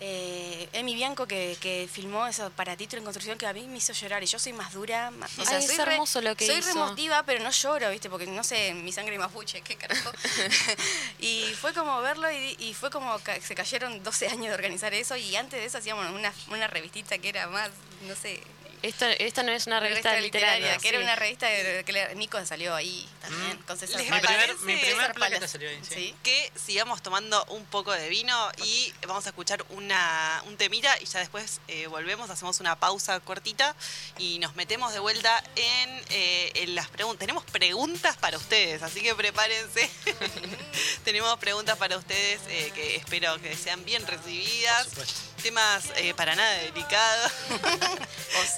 [0.04, 3.78] Eh, Emi Bianco que, que filmó eso para título en construcción que a mí me
[3.78, 6.20] hizo llorar y yo soy más dura, ma- o sea, Ay, soy es re- hermoso
[6.20, 6.66] lo que soy hizo.
[6.66, 8.10] re emotiva, pero no lloro, ¿viste?
[8.10, 10.10] Porque no sé, mi sangre mapuche, qué carajo.
[11.20, 14.92] y fue como verlo y, y fue como ca- se cayeron 12 años de organizar
[14.92, 17.70] eso y antes de eso hacíamos una, una revistita que era más,
[18.08, 18.40] no sé,
[18.82, 21.04] Esto, esta no es una revista, literaria, que era sí.
[21.04, 23.62] una revista de- que Nico salió ahí también, Mm.
[23.62, 25.50] con César Les Mi primer, mi primer Palas.
[25.50, 25.94] salió ahí, sí.
[25.94, 26.14] Sí.
[26.24, 31.04] que sigamos tomando un poco de vino y vamos a escuchar una, un temita y
[31.04, 33.76] ya después eh, volvemos, hacemos una pausa cortita
[34.18, 37.20] y nos metemos de vuelta en, eh, en las preguntas.
[37.20, 39.88] Tenemos preguntas para ustedes, así que prepárense.
[41.04, 44.86] Tenemos preguntas para ustedes eh, que espero que sean bien recibidas.
[44.88, 45.20] Por supuesto.
[45.42, 47.32] Temas eh, para nada delicados.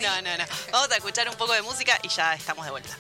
[0.01, 0.45] No, no, no.
[0.73, 2.97] Vamos a escuchar un poco de música y ya estamos de vuelta.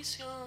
[0.00, 0.39] maldición.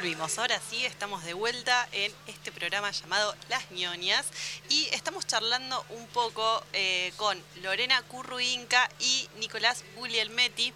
[0.00, 4.24] Volvimos, ahora sí, estamos de vuelta en este programa llamado Las ñoñas
[4.70, 10.72] y estamos charlando un poco eh, con Lorena Curruinca y Nicolás Guglielmetti.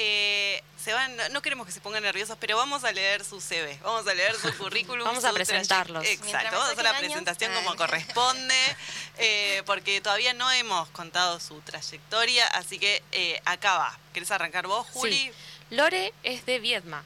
[0.00, 3.78] Eh, se van, no queremos que se pongan nerviosos, pero vamos a leer su CV,
[3.84, 5.04] vamos a leer su currículum.
[5.04, 6.04] Vamos a presentarlos.
[6.04, 7.76] Exacto, vamos a hacer la presentación como Ay.
[7.76, 8.76] corresponde,
[9.18, 13.98] eh, porque todavía no hemos contado su trayectoria, así que eh, acá va.
[14.12, 15.16] ¿Querés arrancar vos, Juli?
[15.16, 15.30] Sí.
[15.70, 17.04] Lore es de Viedma,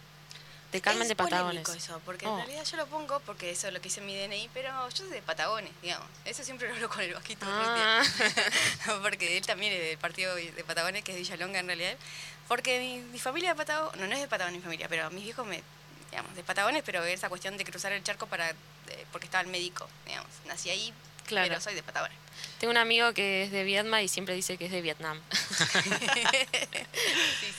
[0.72, 1.68] de Carmen es de Patagones.
[1.68, 2.30] eso, porque Oh.
[2.38, 4.68] en realidad yo lo pongo porque eso es lo que hice en mi DNI, pero
[4.88, 6.06] yo soy de Patagones, digamos.
[6.24, 8.02] Eso siempre lo hablo con el bajito Ah.
[9.02, 11.96] Porque él también es del partido de Patagones, que es Villalonga en realidad.
[12.48, 15.24] Porque mi, mi familia de Patagones, no, no es de Patagones mi familia, pero mis
[15.24, 15.62] viejos me,
[16.11, 18.54] digamos, de Patagones, pero esa cuestión de cruzar el charco para, eh,
[19.12, 20.30] porque estaba el médico, digamos.
[20.46, 20.92] Nací ahí,
[21.26, 21.48] Claro.
[21.48, 22.16] pero soy de Patagones.
[22.59, 25.20] Tengo un amigo que es de Viedma y siempre dice que es de Vietnam.
[25.31, 25.90] sí,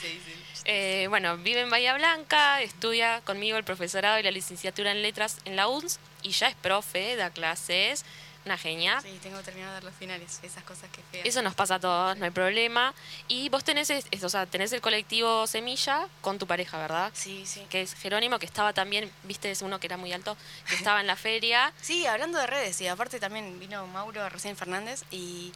[0.00, 0.42] sí, sí.
[0.64, 5.38] Eh, bueno, vive en Bahía Blanca, estudia conmigo el profesorado y la licenciatura en letras
[5.44, 8.04] en la UNS y ya es profe, da clases,
[8.44, 9.00] una genia.
[9.00, 11.26] Sí, tengo que terminar de dar los finales, esas cosas que feas.
[11.26, 12.92] Eso nos pasa a todos, no hay problema.
[13.28, 17.10] Y vos tenés, es- es- o sea, tenés el colectivo Semilla con tu pareja, ¿verdad?
[17.14, 17.64] Sí, sí.
[17.70, 20.36] Que es Jerónimo, que estaba también, viste, es uno que era muy alto,
[20.68, 21.72] que estaba en la feria.
[21.80, 25.52] Sí, hablando de redes, y aparte también vino Mauro recién Fernández, y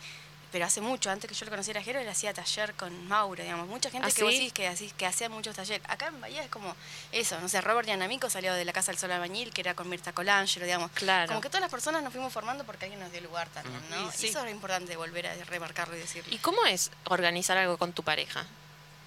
[0.56, 3.42] pero hace mucho, antes que yo lo conociera a Jero, él hacía taller con Mauro,
[3.42, 3.68] digamos.
[3.68, 5.86] Mucha gente ¿Ah, que vos decís que, así, que hacía muchos talleres.
[5.86, 6.74] Acá en Bahía es como
[7.12, 9.86] eso, no sé, Robert Yanamico salió de la Casa del Sol Albañil, que era con
[9.90, 10.90] Mirta Colangelo, digamos.
[10.92, 11.28] Claro.
[11.28, 14.10] Como que todas las personas nos fuimos formando porque alguien nos dio lugar también, ¿no?
[14.12, 14.28] Sí.
[14.28, 16.34] Y eso es importante volver a remarcarlo y decirlo.
[16.34, 18.46] ¿Y cómo es organizar algo con tu pareja?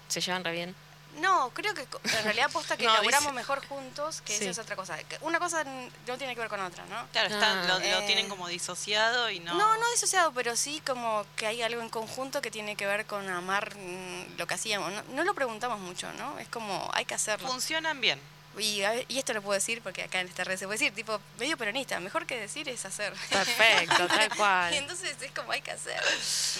[0.06, 0.76] ¿Se llevan re bien?
[1.16, 4.42] No, creo que en realidad aposta que No, laburamos dice- mejor juntos, que Sí.
[4.44, 4.96] eso es otra cosa.
[5.22, 7.06] Una cosa no tiene que ver con otra, ¿no?
[7.12, 8.04] Claro, están- Ah, lo, lo eh.
[8.06, 9.54] tienen como disociado y no...
[9.54, 13.06] No, no disociado, pero sí como que hay algo en conjunto que tiene que ver
[13.06, 14.92] con amar mm, lo que hacíamos.
[14.92, 16.38] No, no lo preguntamos mucho, ¿no?
[16.38, 17.48] Es como, hay que hacerlo.
[17.48, 18.20] Funcionan bien.
[18.58, 21.20] Y, y esto lo puedo decir porque acá en esta red se puede decir, tipo,
[21.38, 23.12] medio peronista, mejor que decir es hacer.
[23.30, 24.74] Perfecto, tal y cual.
[24.74, 26.02] entonces es como hay que hacer.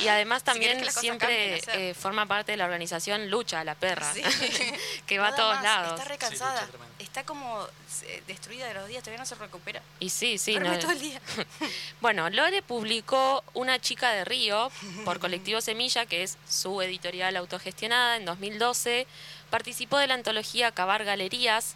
[0.00, 4.12] Y además también siempre cambien, eh, forma parte de la organización Lucha a la Perra,
[4.14, 4.22] Sí.
[5.06, 5.98] que va a todos más, lados.
[5.98, 6.68] Está recansada,
[7.00, 7.66] está como
[8.04, 9.82] eh, destruida de los días, todavía no se recupera.
[9.98, 10.54] Y sí, sí.
[10.58, 11.20] No- todo el día.
[12.00, 14.70] Bueno, Lore publicó Una chica de Río
[15.04, 19.06] por Colectivo Semilla, que es su editorial autogestionada en 2012.
[19.50, 21.74] Participó de la antología Cavar Galerías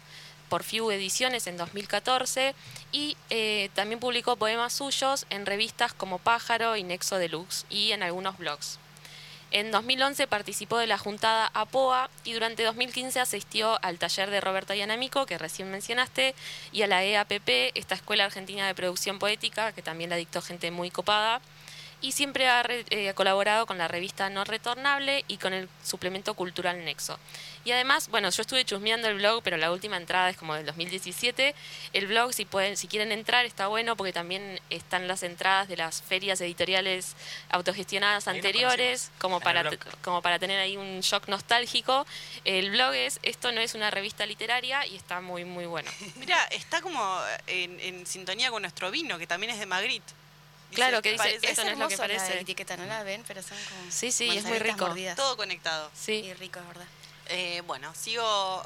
[0.49, 2.55] por FIU Ediciones en 2014
[2.91, 8.03] y eh, también publicó poemas suyos en revistas como Pájaro y Nexo Deluxe y en
[8.03, 8.79] algunos blogs.
[9.51, 14.75] En 2011 participó de la juntada APOA y durante 2015 asistió al taller de Roberta
[14.75, 16.35] Yanamico, que recién mencionaste,
[16.73, 20.71] y a la EAPP, esta Escuela Argentina de Producción Poética, que también la dictó gente
[20.71, 21.39] muy copada.
[22.01, 26.83] Y siempre ha eh, colaborado con la revista No Retornable y con el suplemento cultural
[26.83, 27.17] Nexo.
[27.65, 30.67] Y además, bueno, yo estuve chusmeando el blog, pero la última entrada es como del
[30.67, 31.55] 2017.
[31.93, 35.75] El blog, si pueden, si quieren entrar, está bueno porque también están las entradas de
[35.75, 37.15] las ferias editoriales
[37.49, 39.69] autogestionadas anteriores, como para,
[40.03, 42.05] como para tener ahí un shock nostálgico.
[42.43, 45.89] El blog es Esto no es una revista literaria y está muy, muy bueno.
[46.17, 50.13] Mira, está como en, en sintonía con nuestro vino, que también es de Magritte.
[50.71, 52.39] Claro, que dice, parece Esto no es lo que hermoso la parece.
[52.41, 54.85] etiqueta, no la ven, pero son como Sí, sí, es muy rico.
[54.87, 55.15] mordidas.
[55.15, 55.89] todo conectado.
[55.95, 56.13] Sí.
[56.25, 56.85] Y rico, es verdad.
[57.29, 58.63] Eh, bueno, sigo.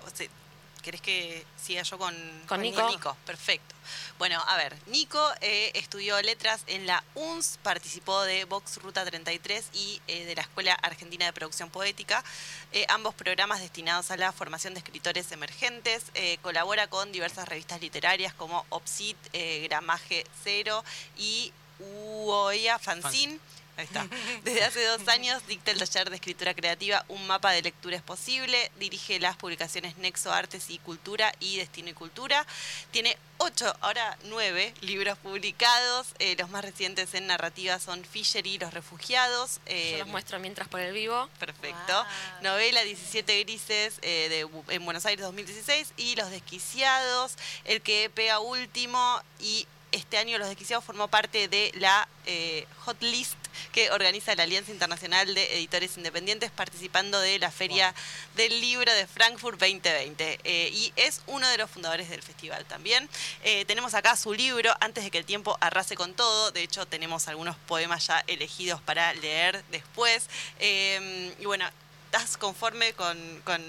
[0.82, 2.16] ¿Querés que siga yo con,
[2.48, 3.18] Con Nico.
[3.26, 3.76] Perfecto.
[4.18, 9.66] Bueno, a ver, Nico eh, estudió letras en la UNS, participó de Vox Ruta 33
[9.74, 12.24] y eh, de la Escuela Argentina de Producción Poética,
[12.72, 16.06] eh, ambos programas destinados a la formación de escritores emergentes.
[16.14, 20.84] Eh, colabora con diversas revistas literarias como Opsit, eh, Gramaje Cero
[21.18, 23.40] y UOIA Fanzine.
[23.80, 24.06] Ahí está.
[24.44, 28.02] Desde hace dos años dicta el taller de escritura creativa Un mapa de lectura es
[28.02, 28.72] posible.
[28.78, 32.46] Dirige las publicaciones Nexo Artes y Cultura y Destino y Cultura.
[32.92, 36.08] Tiene ocho, ahora nueve libros publicados.
[36.20, 39.62] Eh, los más recientes en narrativa son Fisher y Los Refugiados.
[39.66, 41.30] Yo eh, los muestro mientras por el vivo.
[41.40, 42.06] Perfecto.
[42.42, 48.40] Novela 17 Grises eh, de, en Buenos Aires 2016 y Los Desquiciados, el que pega
[48.40, 53.38] último y este año Los Desquiciados formó parte de la eh, hot list
[53.72, 57.94] que organiza la Alianza Internacional de Editores Independientes participando de la Feria
[58.36, 63.10] del Libro de Frankfurt 2020 eh, y es uno de los fundadores del festival también.
[63.44, 66.86] Eh, tenemos acá su libro Antes de que el tiempo arrase con todo, de hecho
[66.86, 70.28] tenemos algunos poemas ya elegidos para leer después.
[70.60, 71.66] Eh, y bueno,
[72.06, 73.62] ¿estás conforme con, con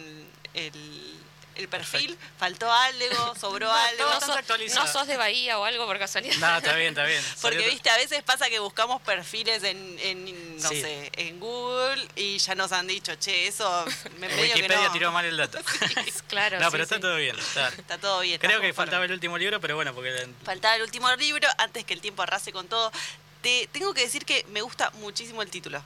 [0.55, 1.21] el,
[1.61, 2.19] el perfil?
[2.39, 3.35] ¿Faltó algo?
[3.41, 4.05] ¿Sobró algo?
[4.05, 4.87] No, sos- actualizado.
[4.87, 6.37] no sos de Bahía o algo por casualidad.
[6.39, 7.23] No, está bien, está bien.
[7.41, 10.81] Porque, Salió- viste, a veces pasa que buscamos perfiles en, en, no Sí.
[10.81, 13.85] sé, en Google y ya nos han dicho, che, eso
[14.19, 14.93] me en medio que Wikipedia no.
[14.93, 15.59] tiró mal el dato.
[16.29, 17.01] Claro, no, sí, pero está sí.
[17.01, 17.39] todo bien.
[17.39, 17.69] está.
[17.69, 18.39] Está todo bien.
[18.39, 18.73] Creo que conforme.
[18.75, 22.23] faltaba el último libro, pero bueno, porque Faltaba el último libro antes que el tiempo
[22.23, 22.93] arrase con todo.
[23.43, 25.83] Te tengo que decir que me gusta muchísimo el título.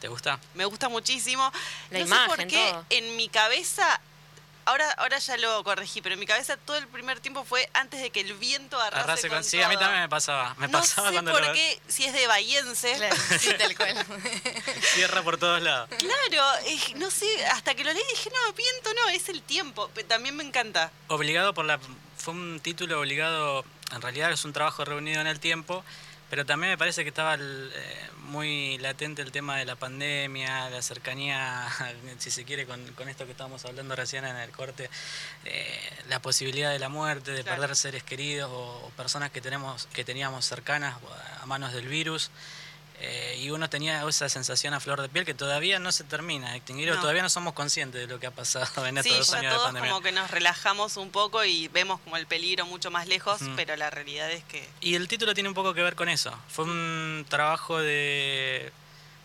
[0.00, 0.38] ¿te gusta?
[0.54, 1.50] Me gusta muchísimo.
[1.90, 2.86] La no imagen, sé por qué todo.
[2.90, 4.00] en mi cabeza,
[4.68, 8.00] ahora, ahora ya lo corregí, pero en mi cabeza todo el primer tiempo fue antes
[8.00, 9.44] de que el viento arrase, Arrase con con...
[9.44, 10.54] Sí, a mí también me pasaba.
[10.58, 12.94] Me no pasaba sé cuando por lo qué, si es de bahiense.
[12.94, 14.06] Claro, sí, tal cual.
[14.94, 15.88] cierra por todos lados.
[15.98, 19.88] Claro, eh, no sé, hasta que lo leí dije, no, viento no, es el tiempo.
[20.06, 20.92] También me encanta.
[21.08, 21.80] Obligado por la...
[22.16, 25.84] Fue un título obligado, en realidad es un trabajo reunido en el tiempo,
[26.30, 30.68] pero también me parece que estaba el, eh, muy latente el tema de la pandemia,
[30.70, 31.66] la cercanía,
[32.18, 34.90] si se quiere, con, con esto que estábamos hablando recién en el corte,
[35.44, 37.60] eh, la posibilidad de la muerte, de Claro.
[37.62, 40.96] perder seres queridos o, o personas que, tenemos, que teníamos cercanas
[41.40, 42.30] a manos del virus.
[43.00, 46.50] Eh, y uno tenía esa sensación a flor de piel que todavía no se termina
[46.50, 47.00] de extinguir, o No.
[47.00, 49.56] todavía no somos conscientes de lo que ha pasado en estos Sí, dos años de
[49.56, 49.90] todos pandemia.
[49.90, 53.76] como que nos relajamos un poco y vemos como el peligro mucho más lejos, pero
[53.76, 54.68] la realidad es que...
[54.80, 56.36] Y el título tiene un poco que ver con eso.
[56.48, 58.72] Fue un trabajo de,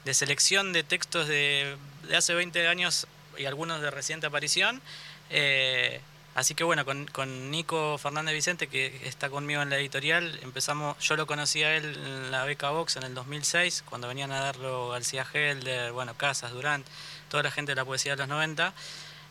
[0.05, 1.75] de selección de textos de,
[2.07, 3.07] de hace 20 años
[3.37, 4.83] y algunos de reciente aparición.
[5.31, 5.99] Eh,
[6.35, 10.97] así que bueno, con, con Nico Fernández Vicente, que está conmigo en la editorial, empezamos,
[10.99, 14.39] yo lo conocí a él en la beca Vox en el 2006, cuando venían a
[14.39, 16.83] darlo García Helder, bueno, Casas, Durán,
[17.29, 18.73] toda la gente de la poesía de los 90.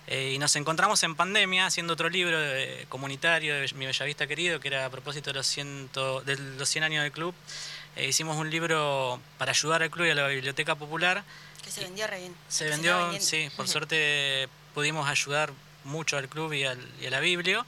[0.08, 4.58] Eh, y nos encontramos en pandemia haciendo otro libro eh, comunitario de Mi Bellavista Querido,
[4.58, 7.34] que era a propósito de los, ciento, de los 100 años del club.
[7.94, 11.22] Eh, hicimos un libro para ayudar al club y a la Biblioteca Popular.
[11.62, 12.34] Que se vendió re bien.
[12.48, 15.52] Se vendió, sí, por suerte pudimos ayudar
[15.84, 17.64] mucho al club y, al- y a la Biblio.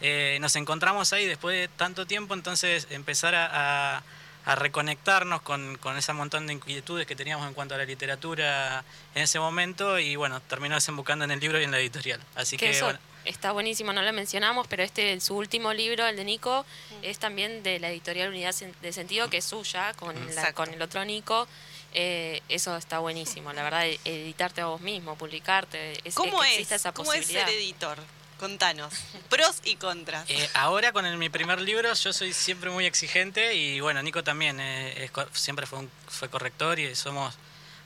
[0.00, 4.02] Eh, nos encontramos ahí después de tanto tiempo, entonces empezar a, a-
[4.44, 8.82] a reconectarnos con, con ese montón de inquietudes que teníamos en cuanto a la literatura
[9.14, 12.20] en ese momento y bueno, terminó desembocando en el libro y en la editorial.
[12.34, 16.06] Así que que, eso bueno, está buenísimo, no lo mencionamos, pero este, su último libro,
[16.06, 16.64] el de Nico,
[17.02, 20.80] es también de la editorial Unidad de Sentido, que es suya, con, la- con el
[20.80, 21.46] otro Nico.
[21.94, 26.60] Eh, eso está buenísimo, la verdad, e- editarte a vos mismo, publicarte, es, ¿Cómo que
[26.60, 26.70] es?
[26.70, 27.98] esa ¿Cómo es ser editor?
[28.38, 28.92] Contanos.
[29.28, 30.28] Pros y contras.
[30.28, 34.22] Eh, ahora con el- mi primer libro yo soy siempre muy exigente y bueno, Nico
[34.22, 37.34] también eh, es co- siempre fue, un- fue corrector y somos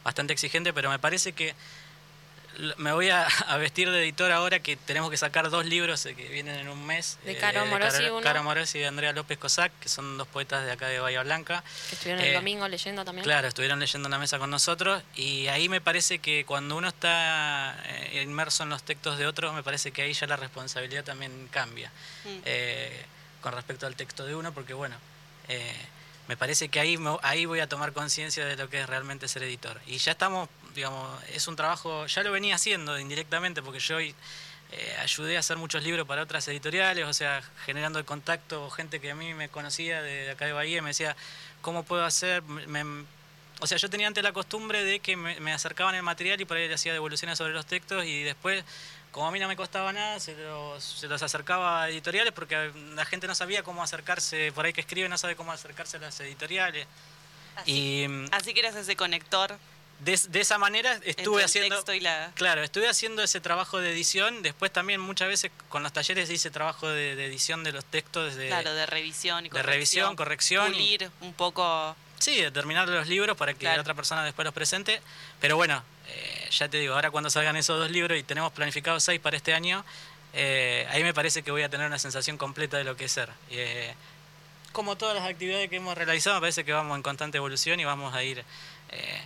[0.05, 1.55] bastante exigentes, pero me parece que
[2.79, 6.15] me voy a, a vestir de editor ahora que tenemos que sacar dos libros eh,
[6.15, 7.19] que vienen en un mes.
[7.25, 8.23] De Caro Morosi Caro, uno.
[8.23, 11.23] Caro Morosi y de Andrea López Cosac, que son dos poetas de acá de Bahía
[11.23, 11.63] Blanca.
[11.89, 13.25] Que estuvieron el Eh, domingo leyendo también.
[13.25, 16.89] Claro, estuvieron leyendo en la mesa con nosotros y ahí me parece que cuando uno
[16.89, 21.05] está eh, inmerso en los textos de otros, me parece que ahí ya la responsabilidad
[21.05, 21.91] también cambia
[22.25, 22.39] Mm.
[22.45, 23.05] eh,
[23.41, 24.95] con respecto al texto de uno, porque bueno,
[25.49, 25.75] eh,
[26.29, 29.27] me parece que ahí, me- ahí voy a tomar conciencia de lo que es realmente
[29.27, 29.81] ser editor.
[29.89, 34.15] Y ya estamos, digamos, es un trabajo, ya lo venía haciendo indirectamente, porque yo eh,
[35.01, 39.11] ayudé a hacer muchos libros para otras editoriales, o sea, generando el contacto, gente que
[39.11, 41.15] a mí me conocía de acá de Bahía, me decía,
[41.61, 42.43] ¿cómo puedo hacer?
[42.43, 43.05] Me- me-
[43.61, 46.45] o sea, yo tenía antes la costumbre de que me, me acercaban el material y
[46.45, 48.65] por ahí le hacía devoluciones sobre los textos y después,
[49.13, 52.73] como a mí no me costaba nada, se los, se los acercaba a editoriales porque
[52.95, 56.01] la gente no sabía cómo acercarse, por ahí que escribe no sabe cómo acercarse a
[56.01, 56.87] las editoriales.
[57.55, 59.57] Así, Y así que eras ese conector.
[60.05, 61.83] De, de esa manera estuve haciendo...
[61.95, 64.43] y la- Claro, estuve haciendo ese trabajo de edición.
[64.43, 68.35] Después también muchas veces con los talleres hice trabajo de, de edición de los textos.
[68.35, 69.73] De, Claro, de revisión y de corrección.
[69.73, 71.95] revisión, corrección y- Pulir un poco.
[72.19, 73.77] Sí, de terminar los libros para que Claro.
[73.77, 75.01] la otra persona después los presente.
[75.41, 79.03] Pero bueno, eh, ya te digo, ahora cuando salgan esos dos libros y tenemos planificados
[79.05, 79.85] seis para este año,
[80.33, 83.13] eh, ahí me parece que voy a tener una sensación completa de lo que es
[83.13, 83.29] ser.
[83.51, 83.95] Eh,
[84.73, 87.85] como todas las actividades que hemos realizado, me parece que vamos en constante evolución y
[87.85, 88.45] vamos a ir...
[88.91, 89.23] eh,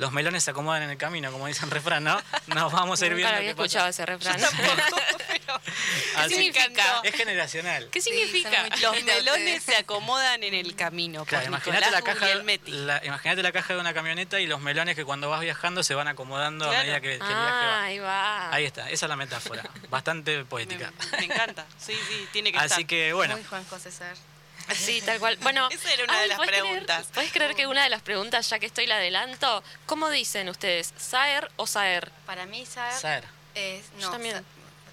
[0.00, 2.20] los melones se acomodan en el camino, como dice el refrán, ¿no?
[2.48, 3.64] Nos vamos a ir Nunca viendo lo había qué pasa.
[3.66, 4.40] escuchado ese refrán.
[6.16, 7.00] Así- significa?
[7.02, 7.88] Es generacional.
[7.90, 8.68] ¿Qué significa?
[8.80, 11.24] Los melones se acomodan en el camino.
[11.24, 12.70] Claro, imagínate la, caja, Guglielmetti.
[12.72, 15.94] la, imagínate la caja de una camioneta y los melones que cuando vas viajando se
[15.94, 17.82] van acomodando a medida que, que el viaje Ah, va.
[17.84, 18.54] ahí va.
[18.54, 19.62] Ahí está, esa es la metáfora.
[19.88, 20.92] Bastante poética.
[21.18, 21.66] me encanta.
[21.78, 22.86] Sí, sí, tiene que Así estar.
[22.86, 24.16] que bueno, Muy Juanjo César.
[24.74, 25.36] Sí, tal cual.
[25.42, 27.06] Bueno, Esa era una de las ¿podés creer- preguntas.
[27.14, 29.62] ¿Podés creer que una de las preguntas, ya que estoy la adelanto?
[29.86, 30.92] ¿Cómo dicen ustedes?
[30.96, 32.10] ¿Saer o Saer?
[32.26, 33.24] Para mí, Saer Saer.
[33.54, 33.84] es.
[33.98, 34.44] Yo No, también.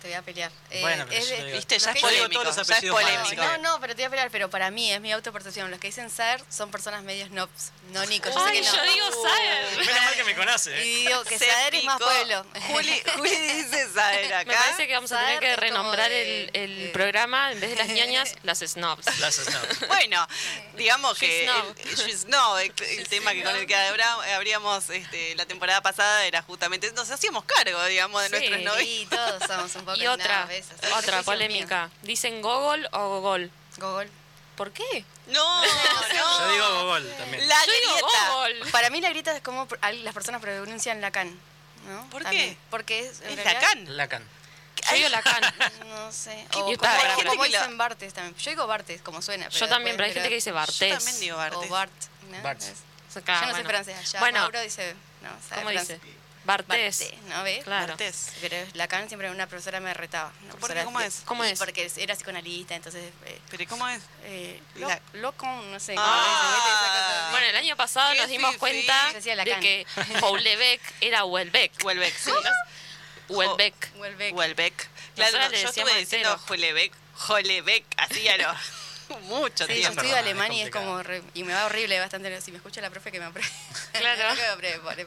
[0.07, 0.51] Te voy a pelear.
[0.71, 2.41] Eh, Bueno, pero es yo de- digo- Viste, ya los es que dicen- Yo digo
[2.43, 2.43] todos polémico.
[2.45, 3.23] los Ya es apellidos polémico.
[3.23, 3.45] fáciles.
[3.45, 5.69] No, no, pero te voy a pelear, pero para mí es mi autopercepción.
[5.69, 8.29] Los que dicen Saer son personas medio snobs, no Nico.
[8.29, 8.75] Yo sé Ay, que no.
[8.75, 9.77] yo digo Saer.
[9.85, 10.85] menos mal que me conoce.
[10.87, 12.45] Y digo que Se Saer es más pueblo.
[12.69, 13.29] Juli, Juli
[13.63, 14.49] dice saber acá.
[14.49, 17.75] Me parece que vamos a tener Saer que renombrar de- el, programa, en vez de
[17.75, 19.19] las ñañas, las snobs.
[19.19, 19.79] Las snobs.
[19.87, 20.25] Bueno,
[20.75, 21.49] digamos que
[21.97, 22.57] She's snob.
[22.59, 27.43] el, tema que con el que habríamos este, la temporada pasada era justamente nos hacíamos
[27.43, 28.87] cargo, digamos, de Sí, nuestros novios.
[28.87, 30.47] Sí, todos somos un poco Y otra,
[30.81, 31.89] son otra polémica.
[32.01, 33.51] ¿Dicen Gogol o Gogol?
[33.77, 34.09] Gogol.
[34.55, 35.05] ¿Por qué?
[35.27, 35.67] No, no.
[36.13, 37.47] Yo digo Gogol también.
[37.47, 38.29] La Yo digo grieta.
[38.29, 38.71] Gogol.
[38.71, 39.67] Para mí la grieta es como
[40.01, 41.37] las personas pronuncian Lacan.
[41.87, 42.09] ¿no?
[42.09, 42.49] ¿Por También.
[42.55, 42.57] qué?
[42.69, 43.21] Porque es.
[43.21, 43.97] en Es realidad- Lacan.
[43.97, 44.29] Lacan.
[44.89, 45.41] Yo digo Lacan.
[45.87, 46.45] No sé.
[46.51, 48.35] ¿Qué- O y como, está, como hay gente que lo- dicen Bartes también.
[48.35, 49.47] Yo digo Bartes, como suena.
[49.49, 50.93] Yo también, pero hay gente que dice Yo Bartés.
[50.97, 51.59] también digo Bartes.
[51.59, 51.91] O Bart.
[52.31, 52.41] ¿no?
[52.41, 52.67] Bartes.
[52.69, 53.69] Es- O sea, claro, Yo no sé bueno.
[53.69, 53.97] francés.
[53.99, 54.95] Allá Bueno, Mauro dice.
[55.21, 56.01] No, ¿cómo francés.
[56.01, 56.16] dice?
[56.47, 56.99] Bartés.
[57.01, 57.63] Bartés, ¿no ves?
[57.65, 57.87] Claro.
[57.89, 58.31] Bartés.
[58.41, 60.31] Pero Lacan siempre una profesora me retaba.
[60.85, 61.21] ¿Cómo de- es?
[61.25, 61.59] ¿Cómo es?
[61.59, 63.11] Porque era psicoanalista, entonces.
[63.25, 64.01] Eh, ¿Pero cómo es?
[64.23, 65.93] eh, La- lo- loco, no sé.
[65.97, 67.27] Ah.
[67.31, 69.85] Bueno, el año pasado nos dimos cuenta de que
[70.21, 71.83] Houellebecq era Houellebecq.
[71.85, 72.31] Huelbeck, sí.
[73.29, 73.95] Houellebecq.
[73.97, 74.35] Huelbeck.
[74.35, 74.89] Huelbeck.
[75.15, 76.39] Claro, le yo decíamos estuve diciendo.
[76.49, 78.53] Huelebeck, Jolebeck, así a lo
[79.23, 79.89] mucho Sí, yo tiempo.
[80.01, 81.01] estudio perdón, alemán es y es como.
[81.03, 82.41] re- y me va horrible bastante.
[82.41, 83.49] Si me escucha la profe, que me apruebe.
[83.93, 84.29] Claro.
[84.35, 85.05] Que me apruebe, pobre,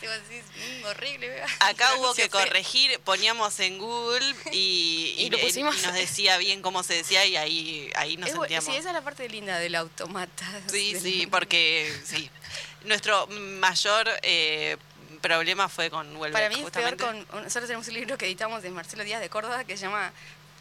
[0.00, 0.40] Digo, sí,
[0.80, 1.28] mm, horrible.
[1.28, 1.46] me va.
[1.60, 5.76] Acá hubo que corregir, poníamos en Google y, Y lo pusimos.
[5.78, 8.64] y nos decía bien cómo se decía y ahí, ahí nos Es sentíamos.
[8.64, 10.46] sí, esa es la parte linda del automata.
[10.70, 12.30] Sí, Del- sí, porque sí.
[12.84, 14.76] Nuestro mayor eh,
[15.22, 16.96] problema fue con Huelbeck, Para mí es justamente.
[17.02, 17.42] peor con.
[17.44, 20.12] Nosotros tenemos un libro que editamos de Marcelo Díaz de Córdoba que se llama.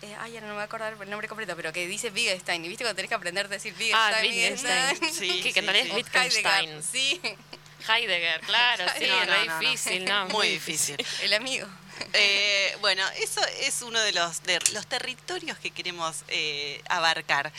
[0.04, 2.64] Eh, ay, ahora no me voy a acordar el nombre completo, pero que dice Wittgenstein.
[2.66, 4.90] ¿Y viste cuando tenés que aprender a decir Ah, Wittgenstein?
[4.92, 5.14] Wittgenstein.
[5.32, 5.90] Sí, que, que en realidad sí.
[5.92, 6.46] es Wittgenstein.
[6.70, 7.22] Heidegger, Sí,
[7.92, 9.60] Heidegger, claro, sí, No, no, no, no.
[9.60, 10.28] difícil, ¿no?
[10.28, 10.98] Muy difícil.
[11.24, 11.68] el amigo.
[12.14, 17.52] Eh, bueno, eso es uno de los, de los territorios que queremos eh, abarcar.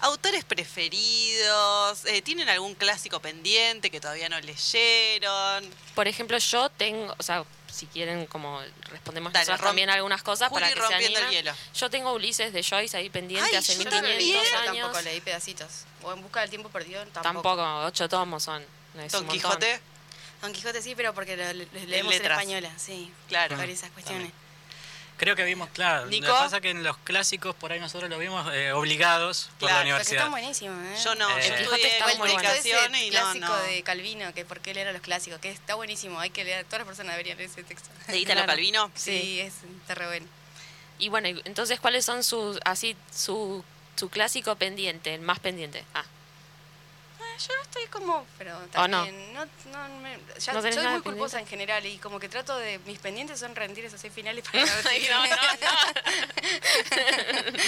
[0.00, 5.68] Autores preferidos, eh, ¿tienen algún clásico pendiente que todavía no leyeron?
[5.94, 10.48] Por ejemplo, yo tengo, o sea, si quieren, como respondemos Dale, nosotros también algunas cosas
[10.50, 11.52] Juli para que se el hielo.
[11.74, 14.32] Yo tengo Ulises de Joyce ahí pendiente Ay, hace yo 1500 también.
[14.34, 14.82] Yo años.
[14.82, 15.68] tampoco leí pedacitos.
[16.02, 17.22] O en busca del tiempo perdido tampoco.
[17.56, 18.64] Tampoco, ocho tomos son.
[19.02, 19.26] es Don.
[19.28, 19.80] Quijote,
[20.42, 23.12] Don Quijote sí, pero porque lo, lo- lo leemos en española, sí.
[23.28, 23.56] Claro.
[23.56, 24.32] Por esas cuestiones.
[25.18, 26.06] Creo que vimos, claro.
[26.06, 26.26] Nico.
[26.28, 29.50] Lo que pasa es que en los clásicos por ahí nosotros lo vimos eh, obligados
[29.58, 30.16] por Claro, la universidad.
[30.18, 31.02] están buenísimos, ¿eh?
[31.04, 33.56] yo no, Eh, yo estudié está comunicación y no, clásico no.
[33.64, 36.78] de Calvino, que porque él era los clásicos, que está buenísimo, hay que leer, todas
[36.80, 37.88] las personas deberían leer ese texto.
[38.06, 38.52] ¿De Ítalo Claro.
[38.52, 38.90] Calvino?
[38.94, 40.26] Sí, es está re bueno.
[41.00, 43.64] Y bueno, entonces, ¿cuáles son sus, así, su,
[43.96, 45.84] su clásico pendiente, el más pendiente?
[45.94, 46.04] Ah,
[47.38, 51.84] Yo estoy como, pero también, no, no, me- ya ¿No soy muy culposa en general
[51.86, 55.26] y como que trato de, mis pendientes son rendir esos seis finales para no no,
[55.26, 55.68] no,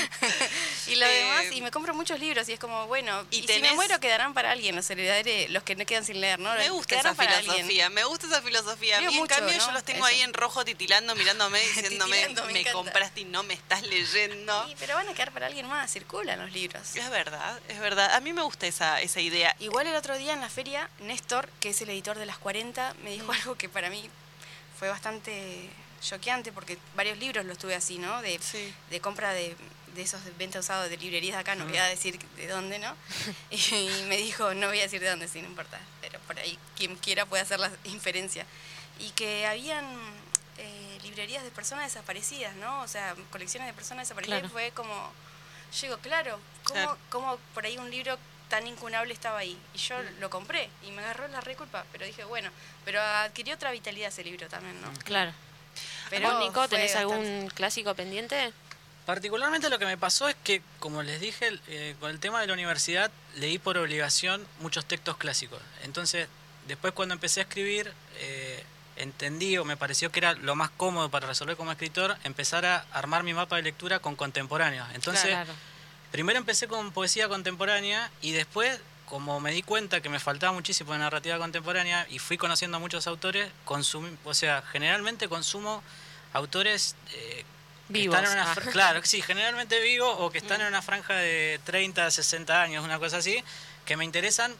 [0.87, 3.47] Y lo Eh, demás, y me compro muchos libros y es como, bueno, ¿y y,
[3.47, 6.53] si me muero quedarán para alguien, los heredaré, los que no quedan sin leer, ¿no?
[6.55, 7.95] Me gusta esa Quedarán filosofía, alguien.
[7.95, 8.99] me gusta esa filosofía.
[8.99, 9.67] A mí, en mucho, cambio, ¿no?
[9.67, 10.07] yo los tengo Eso.
[10.17, 14.67] ahí en rojo titilando, mirándome, diciéndome, Titilando, me me, compraste y no me estás leyendo.
[14.67, 16.97] Sí, pero van a quedar para alguien más, circulan los libros.
[16.97, 18.15] Es verdad, es verdad.
[18.15, 19.55] A mí me gusta esa, esa idea.
[19.61, 22.95] Igual el otro día en la feria, Néstor, que es el editor de las 40,
[23.05, 23.13] me Mm.
[23.13, 24.09] dijo algo que para mí
[24.79, 25.69] fue bastante
[26.01, 28.23] choqueante porque varios libros los tuve así, ¿no?
[28.23, 28.73] De, Sí.
[28.89, 29.55] de compra de,
[29.95, 31.81] de esos de venta usado de librerías de acá, no voy Mm.
[31.83, 32.97] a decir de dónde, ¿no?
[33.51, 36.59] Y me dijo, no voy a decir de dónde, sí, no importa, pero por ahí
[36.77, 38.47] quien quiera puede hacer la inferencia.
[38.99, 39.85] Y que habían
[40.57, 42.81] eh, librerías de personas desaparecidas, ¿no?
[42.83, 44.53] O sea, colecciones de personas desaparecidas, Claro.
[44.53, 45.13] fue como,
[45.75, 46.99] yo digo, claro, ¿cómo, Claro.
[47.11, 48.19] cómo por ahí un libro
[48.51, 49.57] tan incunable estaba ahí.
[49.75, 50.21] Y yo Mm.
[50.21, 52.51] lo compré y me agarró la reculpa, pero dije, bueno,
[52.85, 54.93] pero adquirió otra vitalidad ese libro también, ¿no?
[55.05, 55.33] Claro.
[56.11, 57.15] Pero ¿Vos, Nico, tenés bastante.
[57.15, 58.53] algún clásico pendiente?
[59.07, 62.47] Particularmente lo que me pasó es que, como les dije, eh, con el tema de
[62.49, 65.61] la universidad leí por obligación muchos textos clásicos.
[65.83, 66.29] Entonces,
[66.69, 68.63] después cuando empecé a escribir, eh,
[68.97, 72.85] entendí o me pareció que era lo más cómodo para resolver como escritor, empezar a
[72.93, 74.87] armar mi mapa de lectura con contemporáneos.
[74.95, 75.53] Entonces, Claro.
[76.11, 80.93] Primero empecé con poesía contemporánea y después, como me di cuenta que me faltaba muchísimo
[80.93, 85.83] de narrativa contemporánea y fui conociendo a muchos autores, consumí, o sea, generalmente consumo
[86.33, 87.45] autores eh,
[87.89, 88.17] que Vivos.
[88.17, 88.71] están en una Ah.
[88.71, 92.99] claro, sí, generalmente vivos o que están en una franja de 30, 60 años, una
[93.01, 93.43] cosa así,
[93.85, 94.55] que me interesan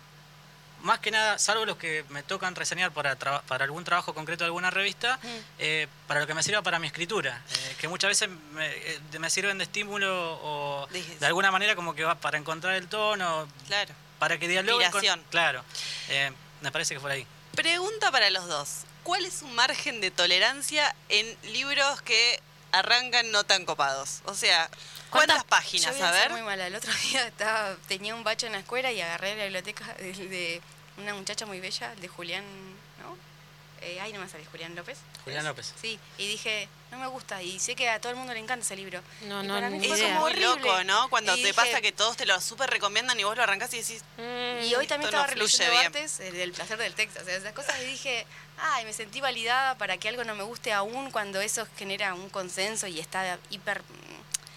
[0.83, 4.45] más que nada, salvo los que me tocan reseñar para, traba- para algún trabajo concreto
[4.45, 5.19] de alguna revista,
[5.59, 9.01] eh, para lo que me sirva para mi escritura, eh, que muchas veces me, eh,
[9.19, 12.89] me sirven de estímulo o De- de alguna manera como que va para encontrar el
[12.89, 13.95] tono, Claro.
[14.19, 15.03] para que dialoguen con-.
[15.31, 15.65] Claro,
[16.09, 17.27] eh, me parece que por ahí.
[17.55, 18.69] Pregunta para los dos.
[19.03, 22.41] ¿Cuál es su margen de tolerancia en libros que
[22.73, 24.21] arrancan no tan copados?
[24.27, 24.69] O sea,
[25.11, 25.87] ¿cuántas, ¿Cuántas- páginas?
[25.87, 26.31] Yo voy A ver.
[26.31, 26.67] muy mala.
[26.67, 30.13] El otro día estaba, tenía un bacho en la escuela y agarré la biblioteca de,
[30.13, 30.61] de
[30.99, 32.45] una muchacha muy bella, de Julián,
[33.03, 33.17] ¿no?
[33.83, 34.99] Eh, ay, no me sale, Julián López.
[35.25, 35.43] Julián.
[35.45, 35.73] López.
[35.81, 37.43] Sí, y dije, no me gusta.
[37.43, 39.01] Y sé que a todo el mundo le encanta ese libro.
[39.23, 41.09] No, Y no, para mí fue como muy loco, ¿no?
[41.09, 43.73] Cuando Y te dije- pasa que todos te lo súper recomiendan y vos lo arrancás
[43.73, 46.77] y decís, Mm, Y hoy también esto no estaba fluye releyendo antes el del placer
[46.77, 48.27] del texto, o sea, esas cosas y dije,
[48.59, 52.29] ay, me sentí validada para que algo no me guste aún cuando eso genera un
[52.29, 53.81] consenso y está hiper,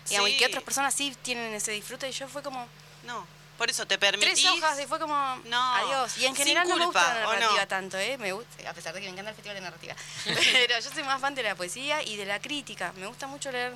[0.09, 2.67] digamos, y que otras personas sí tienen ese disfrute y yo fue como
[3.03, 3.25] no.
[3.57, 4.33] Por eso te permitís.
[4.33, 5.13] tres hojas y fue como
[5.45, 6.17] No, adiós.
[6.17, 8.17] Y en general no me gusta la narrativa tanto, ¿eh?
[8.17, 9.95] Me gusta, a pesar de que me encanta el festival de narrativa.
[10.25, 12.91] Pero yo soy más fan de la poesía y de la crítica.
[12.97, 13.73] Me gusta mucho leer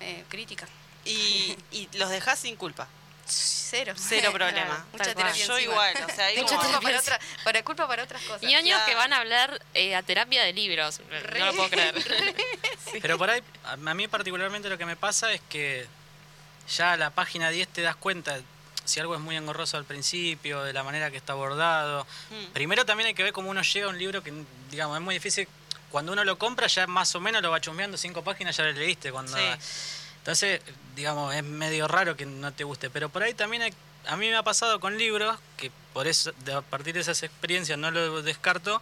[0.00, 0.66] eh, crítica.
[1.04, 2.88] Y, y los dejás sin culpa.
[3.32, 3.94] Cero.
[3.96, 4.66] Cero problema.
[4.66, 5.60] Claro, mucha terapia Yo encima.
[5.60, 8.42] igual, o sea, hay Mucha culpa para, otra, para culpa para otras cosas.
[8.42, 8.98] ñoños que Claro.
[8.98, 11.00] van a hablar eh, a terapia de libros.
[11.38, 11.94] No lo puedo creer.
[13.00, 15.86] Pero por ahí, a a mí particularmente lo que me pasa es que
[16.76, 18.40] ya a la página 10 te das cuenta
[18.84, 22.06] si algo es muy engorroso al principio, de la manera que está abordado.
[22.30, 22.52] Mm.
[22.52, 24.32] Primero también hay que ver cómo uno llega a un libro que,
[24.70, 25.46] digamos, es muy difícil.
[25.90, 28.72] Cuando uno lo compra ya más o menos lo va chusmeando, cinco páginas ya lo
[28.72, 29.12] leíste.
[29.12, 29.42] Cuando, Sí.
[30.20, 30.60] Entonces,
[30.96, 32.90] digamos, es medio raro que no te guste.
[32.90, 33.74] Pero por ahí también hay-
[34.06, 37.78] a mí me ha pasado con libros, que por eso, a partir de esas experiencias
[37.78, 38.80] no lo descarto,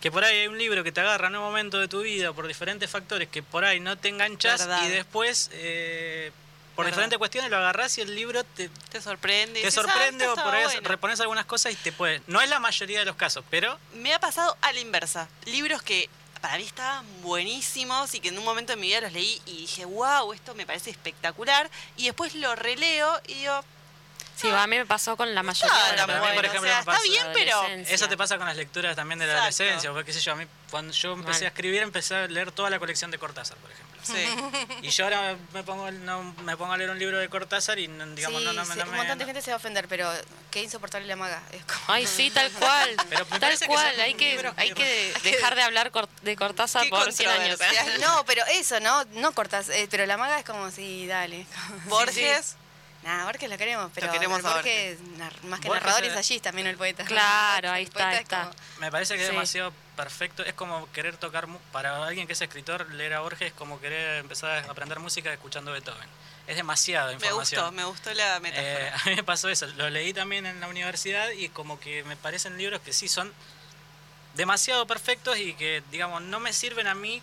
[0.00, 2.32] que por ahí hay un libro que te agarra en un momento de tu vida
[2.32, 4.86] por diferentes factores que por ahí no te enganchas Verdad.
[4.86, 6.30] y después, eh,
[6.76, 6.96] por Verdad.
[6.96, 9.60] diferentes cuestiones, lo agarrás y el libro te, Te sorprende.
[9.60, 10.80] te "Ah, sorprende o por ahí bueno".
[10.88, 12.22] repones algunas cosas y te puede...
[12.28, 15.28] No es la mayoría de los casos, pero Me ha pasado a la inversa.
[15.46, 16.08] Libros que
[16.40, 19.58] para mí estaban buenísimos y que en un momento de mi vida los leí y
[19.58, 21.70] dije, wow, esto me parece espectacular.
[21.96, 23.60] Y después lo releo y digo,
[24.40, 26.34] Sí, a mí me pasó con la mayoría ah, de tan pero a mí, bueno.
[26.36, 27.62] por ejemplo, o sea, me está bien, pero.
[27.92, 29.62] Eso te pasa con las lecturas también de la Exacto.
[29.64, 31.44] adolescencia, porque qué sé yo, a mí cuando yo empecé Mal.
[31.46, 33.98] a escribir empecé a leer toda la colección de Cortázar, por ejemplo.
[34.04, 34.28] sí.
[34.82, 37.88] Y yo ahora me pongo, no, me pongo a leer un libro de Cortázar y
[37.88, 39.54] digamos, sí, no, no, me- sí, no un me- montón de no- gente se va
[39.54, 40.08] a ofender, pero
[40.52, 41.42] qué insoportable la maga.
[41.50, 42.96] Es como- Ay, sí, tal cual.
[43.10, 44.00] Pero tal que cual.
[44.00, 45.90] Hay que, hay que dejar de hablar
[46.22, 47.58] de Cortázar Qué por 100 años.
[48.00, 49.04] No, pero eso, ¿no?
[49.14, 51.44] No cortas, eh, pero la maga es como, sí, dale.
[51.86, 52.56] Borges,
[53.02, 54.98] Nah, Borges lo queremos, pero queremos Borges,
[55.44, 57.04] más que Borges narrador es- allí también el poeta.
[57.04, 58.42] Claro, ahí está, es está.
[58.44, 60.44] como- Me parece que es demasiado perfecto.
[60.44, 64.18] Es como querer tocar, para alguien que es escritor, leer a Borges es como querer
[64.18, 66.08] empezar a aprender música escuchando Beethoven.
[66.48, 67.60] Es demasiada me información.
[67.62, 68.96] gustó, me gustó la Eh, metáfora.
[69.02, 72.16] a mí me pasó eso, lo leí también en la universidad y como que me
[72.16, 73.32] parecen libros que sí son
[74.34, 77.22] demasiado perfectos y que, digamos, no me sirven a mí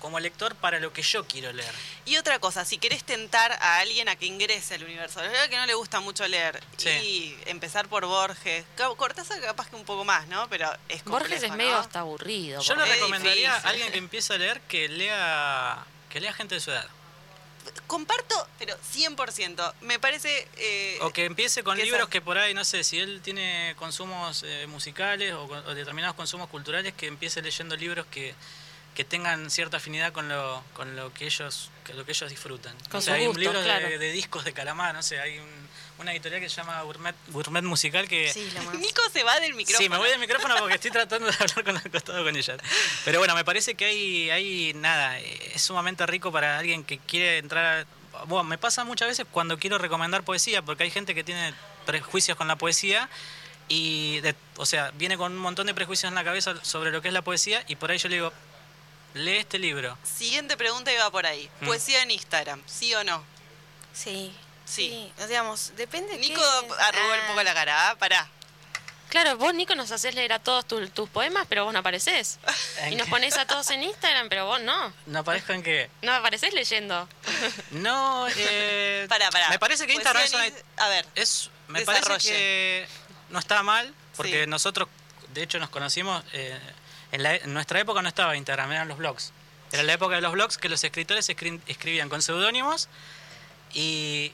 [0.00, 1.72] como lector para lo que yo quiero leer.
[2.06, 5.48] Y otra cosa, si querés tentar a alguien a que ingrese al universo, la verdad
[5.48, 6.88] que no le gusta mucho leer, Sí.
[6.88, 8.64] y empezar por Borges,
[8.96, 10.48] Cortázar capaz que un poco más, ¿no?
[10.48, 11.56] Pero es complejo, Borges es ¿no?
[11.56, 12.60] medio hasta aburrido.
[12.62, 16.60] Yo le recomendaría a alguien que empiece a leer que lea que lea gente de
[16.60, 16.88] su edad.
[17.86, 19.74] Comparto, pero 100%.
[19.82, 20.48] Me parece...
[20.56, 23.74] eh, O que empiece con que libros que por ahí, no sé, si él tiene
[23.78, 28.34] consumos eh, musicales o determinados consumos culturales, que empiece leyendo libros que,
[29.00, 32.76] que tengan cierta afinidad con lo, con lo que ellos con lo que ellos disfrutan.
[32.90, 33.88] Con o sea, su hay un libro de- claro.
[33.88, 37.62] de, discos de Calamar, no sé, hay un- una editorial que se llama Gourmet, Gourmet
[37.64, 38.30] Musical que...
[38.30, 38.74] Sí, la más.
[38.74, 39.82] Nico se va del micrófono.
[39.82, 42.56] Sí, me voy del micrófono porque estoy tratando de hablar con el costado con ella.
[43.06, 46.98] Pero bueno, me parece que hay, hay nada, eh, es sumamente rico para alguien que
[46.98, 47.86] quiere entrar.
[48.12, 51.54] a- Bueno, me pasa muchas veces cuando quiero recomendar poesía, porque hay gente que tiene
[51.86, 53.08] prejuicios con la poesía
[53.68, 57.00] y, de- o sea, viene con un montón de prejuicios en la cabeza sobre lo
[57.00, 58.32] que es la poesía y por ahí yo le digo,
[59.14, 59.96] lee este libro.
[60.02, 61.50] Siguiente pregunta iba por ahí.
[61.60, 61.66] Mm.
[61.66, 63.22] Poesía en Instagram, ¿sí o no?
[63.92, 64.34] Sí.
[64.64, 65.12] Sí.
[65.18, 66.16] Sí, digamos, depende.
[66.18, 67.96] Nico qué- arrugó un Ah, poco la cara, ¿ah?
[67.96, 68.28] pará.
[69.08, 72.38] Claro, vos, Nico, nos haces leer a todos tu- tus poemas, pero vos no apareces.
[72.78, 73.10] ¿En Y nos qué?
[73.10, 74.92] pones a todos en Instagram, pero vos no.
[75.06, 75.90] No parezco en que.
[76.02, 77.08] No apareces leyendo.
[77.72, 79.48] No, eh, Pará, pará.
[79.48, 80.46] Me parece que Instagram es una-
[80.76, 82.86] A ver, es, me parece que
[83.30, 84.48] no está mal, porque Sí.
[84.50, 84.88] nosotros,
[85.34, 86.22] de hecho, nos conocimos.
[86.32, 86.56] eh,
[87.12, 89.32] en, la- en nuestra época no estaba Instagram, eran los blogs.
[89.72, 92.88] Era la época de los blogs que los escritores escri- escribían con seudónimos
[93.72, 94.32] y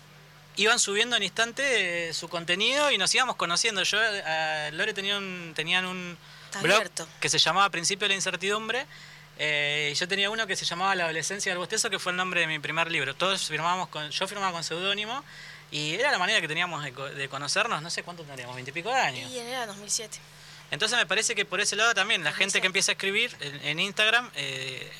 [0.57, 3.83] iban subiendo en instante eh, su contenido y nos íbamos conociendo.
[3.83, 6.17] Yo, eh, Lore tenía un, tenían un
[6.47, 7.07] Está blog abierto.
[7.21, 8.87] que se llamaba Principio de la Incertidumbre.
[9.39, 12.17] eh, y yo tenía uno que se llamaba La adolescencia del bostezo, que fue el
[12.17, 13.15] nombre de mi primer libro.
[13.15, 15.23] Todos firmábamos con, yo firmaba con seudónimo
[15.71, 18.97] y era la manera que teníamos de, de conocernos, no sé cuánto teníamos, veintipico de
[19.01, 19.31] años.
[19.31, 20.19] Y era 2007.
[20.71, 23.65] Entonces me parece que por ese lado también la gente que empieza a escribir en,
[23.67, 24.91] en Instagram eh,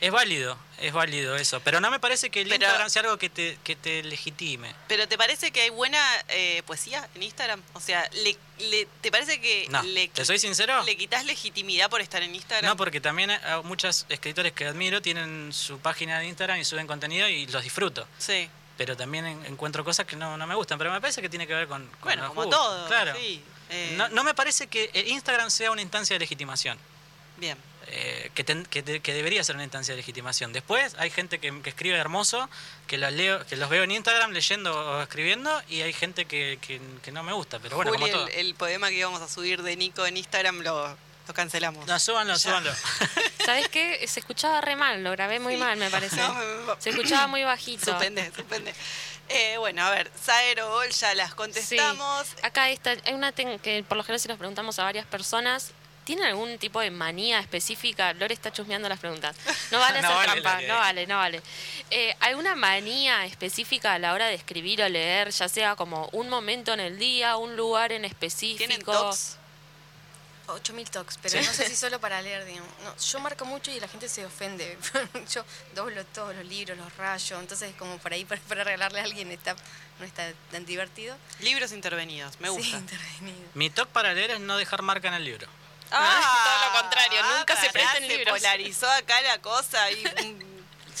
[0.00, 1.60] es válido, es válido eso.
[1.60, 4.74] Pero no me parece que el Pero- Instagram sea algo que te, que te legitime.
[4.88, 7.62] pero ¿te parece que hay buena eh, poesía en Instagram?
[7.74, 10.82] O sea, le, le- ¿te parece que No, le, ¿te soy sincero?
[10.84, 12.70] le quitas legitimidad por estar en Instagram?
[12.70, 13.30] No, porque también
[13.64, 18.08] muchos escritores que admiro tienen su página de Instagram y suben contenido y los disfruto.
[18.18, 18.48] Sí.
[18.78, 20.78] Pero también en- encuentro cosas que no, no me gustan.
[20.78, 22.86] Pero me parece que tiene que ver con, con Bueno, como todo.
[22.88, 23.14] Claro.
[23.14, 23.42] Sí.
[23.70, 26.78] Eh, No, no me parece que eh, Instagram sea una instancia de legitimación.
[27.36, 27.56] Bien.
[27.92, 30.52] eh, que, ten- que, de- que debería ser una instancia de legitimación.
[30.52, 32.48] Después hay gente que, que escribe hermoso,
[32.86, 36.58] que los leo, que los veo en Instagram leyendo o escribiendo, y hay gente que,
[36.60, 37.58] que- que no me gusta.
[37.58, 38.28] Pero bueno, Juli, como todo.
[38.28, 40.88] el, el poema que íbamos a subir de Nico en Instagram lo,
[41.26, 41.84] lo cancelamos.
[41.86, 42.38] No, súbanlo, Ya.
[42.38, 42.72] súbanlo.
[43.44, 44.06] ¿Sabes qué?
[44.06, 46.16] Se escuchaba re mal, lo grabé muy mal, me parece.
[46.20, 47.86] No, me- me- Se escuchaba muy bajito.
[47.86, 48.72] Suspende, suspende.
[49.32, 51.36] Eh, bueno, a ver, Saero, Gol, ya las Sí.
[51.36, 52.26] contestamos.
[52.42, 55.72] Acá esta, hay una que por lo general si nos preguntamos a varias personas.
[56.04, 58.12] ¿Tienen algún tipo de manía específica?
[58.14, 59.36] Lore está chusmeando las preguntas.
[59.70, 61.42] No vale No hacer vale, trampa, no vale, no vale.
[61.90, 66.28] Eh, ¿Alguna manía específica a la hora de escribir o leer, ya sea como un
[66.28, 68.58] momento en el día, un lugar en específico?
[68.58, 68.82] ¿Tienen?
[70.54, 72.68] 8000 tocs, pero no sé si solo para leer, digamos.
[72.84, 74.78] No, yo marco mucho y la gente se ofende.
[75.32, 75.44] yo
[75.74, 79.30] doblo todos los libros, los rayo, entonces como por ahí para, para regalarle a alguien
[79.30, 79.54] está,
[79.98, 81.16] no está tan divertido.
[81.40, 82.76] Libros intervenidos, me Sí, gusta.
[82.78, 83.48] intervenido.
[83.54, 85.46] Mi toque para leer es no dejar marca en el libro.
[85.90, 88.38] todo lo contrario, nunca se pará, presten se libros.
[88.38, 90.04] polarizó acá la cosa y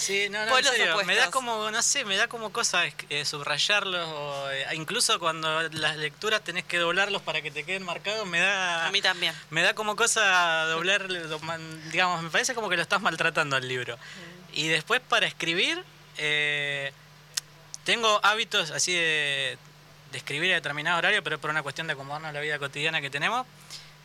[0.00, 3.24] Sí, no, no, en serio, me da como, no sé, me da como cosa eh,
[3.26, 8.26] subrayarlos o eh, incluso cuando las lecturas tenés que doblarlos para que te queden marcados,
[8.26, 8.86] me da...
[8.86, 9.34] a mí también.
[9.50, 11.06] Me da como cosa doblar,
[11.92, 13.98] digamos, me parece como que lo estás maltratando al libro.
[14.54, 15.84] Y después para escribir,
[16.16, 16.94] eh,
[17.84, 19.58] tengo hábitos así de,
[20.12, 22.58] de escribir a determinado horario, pero es por una cuestión de acomodarnos a la vida
[22.58, 23.46] cotidiana que tenemos.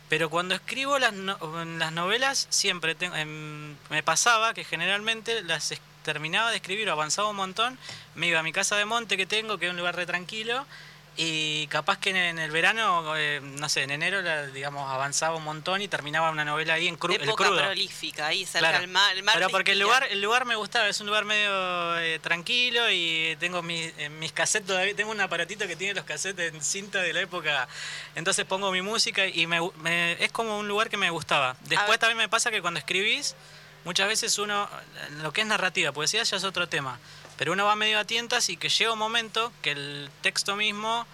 [0.08, 1.38] Pero cuando escribo las, no-
[1.78, 7.36] las novelas, siempre em, me pasaba que generalmente las terminaba de escribir o avanzaba un
[7.36, 7.76] montón,
[8.14, 10.64] me iba a mi casa de monte que tengo, que es un lugar tranquilo,
[11.18, 14.20] y capaz que en, el verano, eh, no sé, en enero,
[14.52, 17.58] digamos, avanzaba un montón y terminaba una novela ahí en cru- el Época crudo.
[17.62, 18.80] prolífica, ahí cerca Claro.
[18.80, 19.16] del mar.
[19.16, 22.18] El mar Pero porque el lugar, el lugar me gustaba, es un lugar medio eh,
[22.18, 26.52] tranquilo y tengo mis, eh, mis cassettes todavía, tengo un aparatito que tiene los cassettes
[26.52, 27.66] en cinta de la época,
[28.14, 31.56] entonces pongo mi música y me, me- es como un lugar que me gustaba.
[31.62, 33.34] Después también me pasa que cuando escribís,
[33.84, 34.68] muchas veces uno,
[35.22, 36.98] lo que es narrativa, poesía ya es otro tema,
[37.36, 41.06] pero uno va medio a tientas y que llega un momento que el texto mismo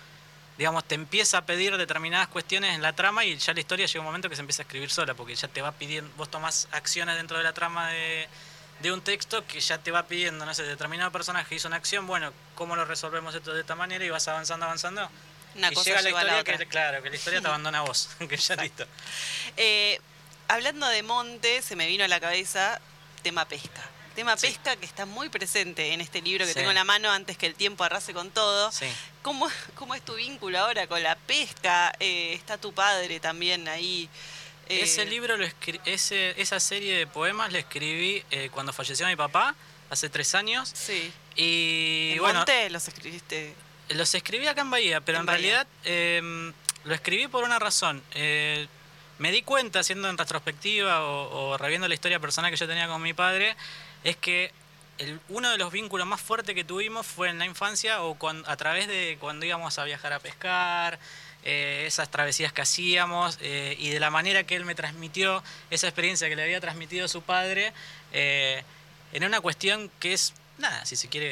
[0.58, 4.00] digamos, te empieza a pedir determinadas cuestiones en la trama y ya la historia llega
[4.00, 6.68] un momento que se empieza a escribir sola, porque ya te va pidiendo, vos tomás
[6.72, 8.28] acciones dentro de la trama de,
[8.80, 12.06] de un texto que ya te va pidiendo, no sé, determinado personaje hizo una acción,
[12.06, 14.04] bueno, ¿cómo lo resolvemos esto de esta manera?
[14.04, 15.08] Y vas avanzando, avanzando.
[15.54, 16.58] Una y cosa llega la a la historia otra.
[16.58, 18.86] que, claro, que la historia te abandona a vos, que ya listo.
[19.56, 20.00] Eh,
[20.48, 22.80] hablando de monte, se me vino a la cabeza
[23.22, 23.82] tema pesca.
[24.14, 24.48] Tema Sí.
[24.48, 26.58] pesca que está muy presente en este libro que Sí.
[26.58, 28.70] tengo en la mano antes que el tiempo arrase con todo.
[28.72, 28.86] Sí.
[29.22, 31.92] ¿Cómo, cómo es tu vínculo ahora con la pesca?
[32.00, 34.08] Eh, está tu padre también ahí.
[34.68, 35.46] Eh, Ese libro, lo
[35.84, 39.54] ese, esa serie de poemas la escribí eh, cuando falleció mi papá,
[39.90, 40.70] hace tres años.
[40.74, 41.12] Sí.
[41.36, 43.54] Y ¿En bueno, monte los escribiste?
[43.88, 45.38] Los escribí acá en Bahía, pero En en, Bahía.
[45.40, 46.52] realidad eh,
[46.84, 48.02] lo escribí por una razón.
[48.14, 48.66] Eh,
[49.18, 52.88] me di cuenta, haciendo en retrospectiva o, o reviendo la historia personal que yo tenía
[52.88, 53.56] con mi padre,
[54.04, 54.52] es que
[55.30, 58.56] uno de los vínculos más fuertes que tuvimos fue en la infancia o cuan- a
[58.56, 60.98] través de cuando íbamos a viajar a pescar,
[61.44, 65.88] eh, esas travesías que hacíamos eh, y de la manera que él me transmitió esa
[65.88, 67.72] experiencia que le había transmitido su padre
[68.12, 68.62] eh,
[69.12, 71.28] en una cuestión que es, nada, si se quiere,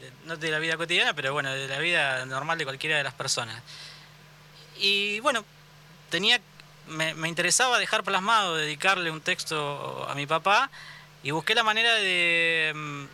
[0.00, 3.04] de- no de la vida cotidiana, pero bueno, de la vida normal de cualquiera de
[3.04, 3.60] las personas.
[4.78, 5.44] Y bueno,
[6.10, 6.40] tenía,
[6.88, 10.70] me, me interesaba dejar plasmado, dedicarle un texto a mi papá
[11.24, 13.04] y busqué la manera de, mm,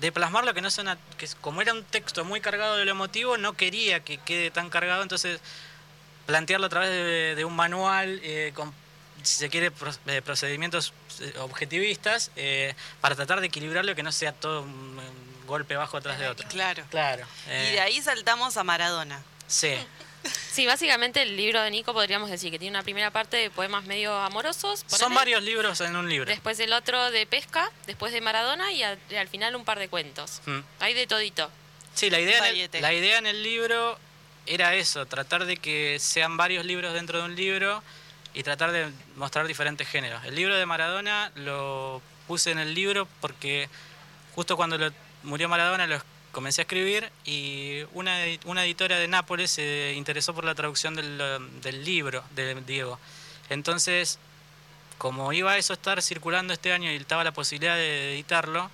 [0.00, 2.84] de plasmarlo que no sea una, que es- como era un texto muy cargado de
[2.84, 5.40] lo emotivo, no quería que quede tan cargado, entonces
[6.26, 8.72] plantearlo a través de, de un manual eh, con,
[9.22, 9.72] si se quiere,
[10.06, 15.00] eh, procedimientos eh, objetivistas eh, para tratar de equilibrarlo y que no sea todo un,
[15.44, 16.48] golpe bajo atrás de otro.
[16.48, 16.84] Claro.
[16.88, 17.26] Claro.
[17.46, 19.22] Y de ahí saltamos a Maradona.
[19.48, 19.74] Sí.
[20.52, 23.84] Sí, básicamente el libro de Nico podríamos decir que tiene una primera parte de poemas
[23.84, 24.84] medio amorosos.
[24.86, 26.26] Son varios libros en un libro.
[26.30, 29.78] Después el otro de pesca, después de Maradona y al, y al final un par
[29.78, 30.42] de cuentos.
[30.46, 30.58] Mm.
[30.80, 31.50] Hay de todito.
[31.94, 33.98] Sí, la idea, en el, la idea en el libro
[34.46, 37.82] era eso, tratar de que sean varios libros dentro de un libro
[38.34, 40.22] y tratar de mostrar diferentes géneros.
[40.24, 43.68] El libro de Maradona lo puse en el libro porque
[44.34, 44.92] justo cuando lo-
[45.22, 46.02] murió Maradona lo
[46.32, 48.16] comencé a escribir y una,
[48.46, 51.18] una editora de Nápoles se interesó por la traducción del,
[51.62, 52.98] del libro de Diego.
[53.50, 54.18] Entonces,
[54.98, 58.70] como iba a eso a estar circulando este año y estaba la posibilidad de editarlo,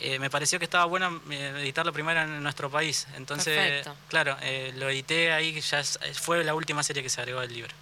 [0.00, 3.06] eh, me pareció que estaba bueno eh, editarlo primero en nuestro país.
[3.16, 3.96] Entonces, Perfecto.
[4.08, 5.82] claro, eh, lo edité ahí, ya
[6.14, 7.74] fue la última serie que se agregó al libro.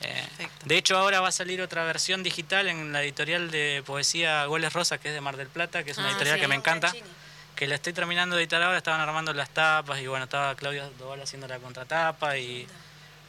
[0.00, 0.26] Eh,
[0.64, 4.72] de hecho, ahora va a salir otra versión digital en la editorial de poesía Goles
[4.72, 6.40] Rosa, que es de Mar del Plata, que es una Ah, editorial sí.
[6.40, 6.92] que me encanta,
[7.56, 10.88] que la estoy terminando de editar ahora, estaban armando las tapas y bueno, estaba Claudia
[10.98, 12.66] Doval haciendo la contratapa y,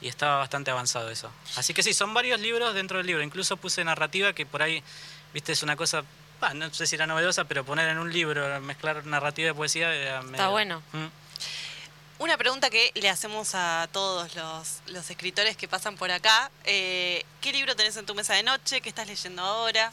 [0.01, 1.32] y estaba bastante avanzado eso.
[1.55, 4.82] Así que sí, son varios libros dentro del libro, incluso puse narrativa que por ahí,
[5.34, 6.03] viste, es una cosa,
[6.41, 9.93] bah, no sé si era novedosa, pero poner en un libro, mezclar narrativa y poesía
[9.93, 10.82] era medio- bueno.
[10.93, 11.05] Mm.
[12.17, 16.49] Una pregunta que le hacemos a todos los, los escritores que pasan por acá.
[16.63, 18.80] eh, ¿Qué libro tenés en tu mesa de noche?
[18.80, 19.91] ¿Qué estás leyendo ahora?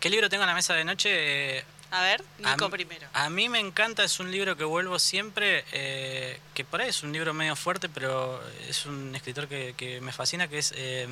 [0.00, 1.58] ¿Qué libro tengo en la mesa de noche?
[1.58, 3.06] Eh, A ver, A Nico mí- primero.
[3.12, 7.02] A mí me encanta, es un libro que vuelvo siempre, eh, que por ahí es
[7.02, 11.06] un libro medio fuerte, pero es un escritor que, que me fascina, que es eh,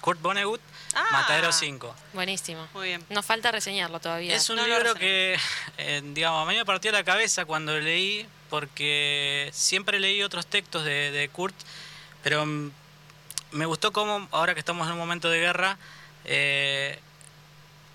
[0.00, 0.60] Kurt Vonnegut,
[0.94, 1.06] Ah.
[1.12, 1.94] Matadero 5.
[2.12, 2.66] Buenísimo.
[2.74, 3.04] Muy bien.
[3.10, 4.34] Nos falta reseñarlo todavía.
[4.34, 5.38] Es un No libro que,
[5.78, 10.84] eh, digamos, a mí me partió la cabeza cuando leí, porque siempre leí otros textos
[10.84, 11.54] de, de Kurt,
[12.24, 12.44] pero
[13.52, 15.78] me gustó cómo, ahora que estamos en un momento de guerra,
[16.24, 16.98] eh,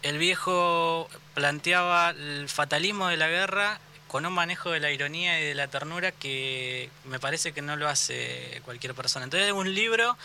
[0.03, 5.45] el viejo planteaba el fatalismo de la guerra con un manejo de la ironía y
[5.45, 9.25] de la ternura que me parece que no lo hace cualquier persona.
[9.25, 10.17] Entonces es un libro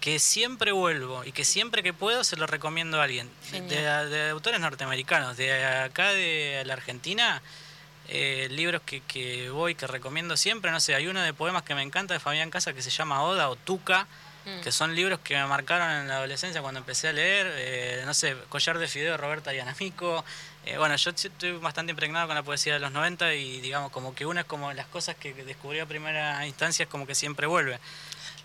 [0.00, 3.28] que siempre vuelvo y que siempre que puedo se lo recomiendo a alguien.
[3.50, 7.42] De, autores norteamericanos, de acá de la Argentina,
[8.08, 11.74] eh, libros que, que voy, que recomiendo siempre, no sé, hay uno de poemas que
[11.74, 14.06] me encanta de Fabián Casa que se llama Oda o Tuca,
[14.46, 14.60] Mm.
[14.60, 18.14] que son libros que me marcaron en la adolescencia cuando empecé a leer, eh, no
[18.14, 20.24] sé, Collar de Fideo de Roberta Yanamico.
[20.64, 24.14] Eh, bueno, yo estoy bastante impregnado con la poesía de los 90 y digamos como
[24.14, 27.48] que una es como las cosas que descubrí a primera instancia es como que siempre
[27.48, 27.80] vuelve.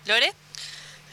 [0.06, 0.32] ¿Lore?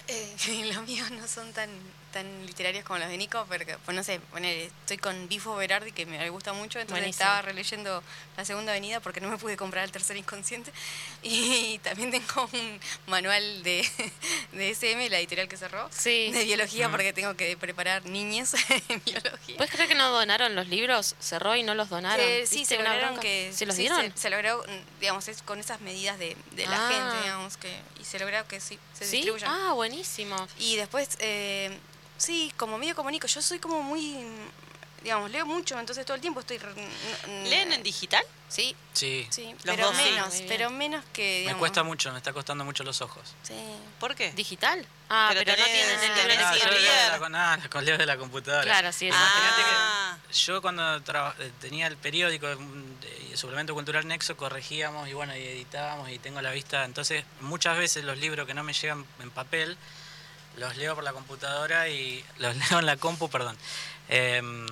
[0.07, 1.69] Eh, los míos no son tan
[2.11, 5.91] tan literarios como los de Nico, porque, pues no sé, poner, estoy con Bifo Berardi,
[5.91, 7.23] que me gusta mucho, entonces Buenísimo.
[7.23, 8.03] estaba releyendo
[8.37, 10.71] La Segunda Avenida porque no me pude comprar el tercer inconsciente.
[11.21, 13.85] Y también tengo un manual de,
[14.53, 16.31] de SM, la editorial que cerró, Sí.
[16.31, 18.53] de biología, porque tengo que preparar niñes
[18.89, 19.57] en biología.
[19.57, 21.15] ¿Puedes creer que no donaron los libros?
[21.19, 22.25] Cerró y no los donaron.
[22.25, 23.51] Eh, sí, ¿Viste se lograron que...
[23.53, 24.01] ¿Se los sí, dieron?
[24.13, 24.63] Se, se logró,
[24.99, 26.89] digamos, es con esas medidas de, de la Ah.
[26.91, 29.17] gente, digamos, que y se logró que sí, se ¿Sí?
[29.17, 29.51] distribuyan.
[29.51, 30.47] Ah, buenísimo.
[30.57, 31.77] Y después, eh,
[32.19, 34.17] sí, como medio comunico, yo soy como muy,
[35.03, 36.59] digamos, leo mucho, entonces todo el tiempo estoy...
[37.45, 38.23] ¿Leen en digital?
[38.47, 41.43] Sí, Sí, sí, Los pero dos, menos, pero menos que...
[41.47, 43.33] me cuesta mucho, me está costando mucho los ojos.
[43.43, 43.53] Sí.
[43.99, 44.31] ¿Por qué?
[44.33, 44.85] ¿Digital?
[45.09, 48.05] Ah, Pero pero, no tienen el libro Ah, yo el leo de la, leo de
[48.05, 48.63] la computadora.
[48.63, 50.17] Claro, sí, es Imagínate Ah.
[50.27, 55.33] que yo cuando eh, tenía el periódico, mm, de- suplemento cultural Nexo, corregíamos y bueno,
[55.37, 56.83] y editábamos y tengo la vista.
[56.83, 59.77] Entonces, muchas veces los libros que no me llegan en papel,
[60.59, 63.57] los leo por la computadora y los leo en la compu, perdón.
[64.09, 64.67] Em,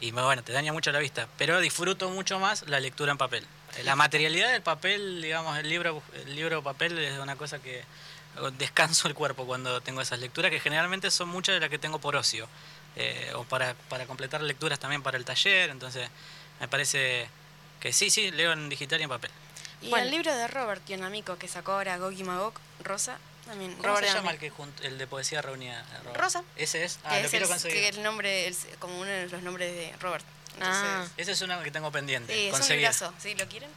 [0.00, 3.46] y bueno, te daña mucho la vista, pero disfruto mucho más la lectura en papel.
[3.76, 7.84] Eh, La materialidad del papel, digamos, el libro, el libro papel es una cosa que
[8.58, 12.00] descanso el cuerpo cuando tengo esas lecturas, que generalmente son muchas de las que tengo
[12.00, 12.48] por ocio,
[12.96, 16.08] eh, o para, para completar lecturas también para el taller, entonces
[16.60, 17.28] me parece
[17.78, 19.30] que sí, sí, leo en digital y en papel.
[19.82, 20.04] Y Bueno.
[20.06, 23.18] el libro de Robert Ionamico que sacó ahora Gogi Magog, Rosa,
[23.52, 23.72] también.
[23.76, 24.50] ¿Cómo Robert se llama el, que
[24.90, 25.84] de poesía reunida?
[26.04, 26.20] Robert?
[26.20, 26.44] Rosa.
[26.56, 27.78] Ese es, ah, lo es quiero el, conseguir.
[27.80, 30.24] que el nombre, el- como uno de los nombres de Robert.
[30.54, 31.06] Entonces, Ah.
[31.16, 32.78] Ese es uno que tengo pendiente, sí, es un conseguir.
[32.80, 33.34] librazo, ¿sí?
[33.34, 33.70] ¿Lo quieren?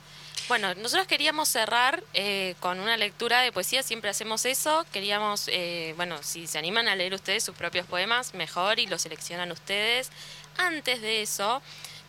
[0.47, 4.85] Bueno, nosotros queríamos cerrar eh, con una lectura de poesía, siempre hacemos eso.
[4.91, 9.01] Queríamos, eh, bueno, si se animan a leer ustedes sus propios poemas, mejor y los
[9.01, 10.11] seleccionan ustedes.
[10.57, 11.61] Antes de eso,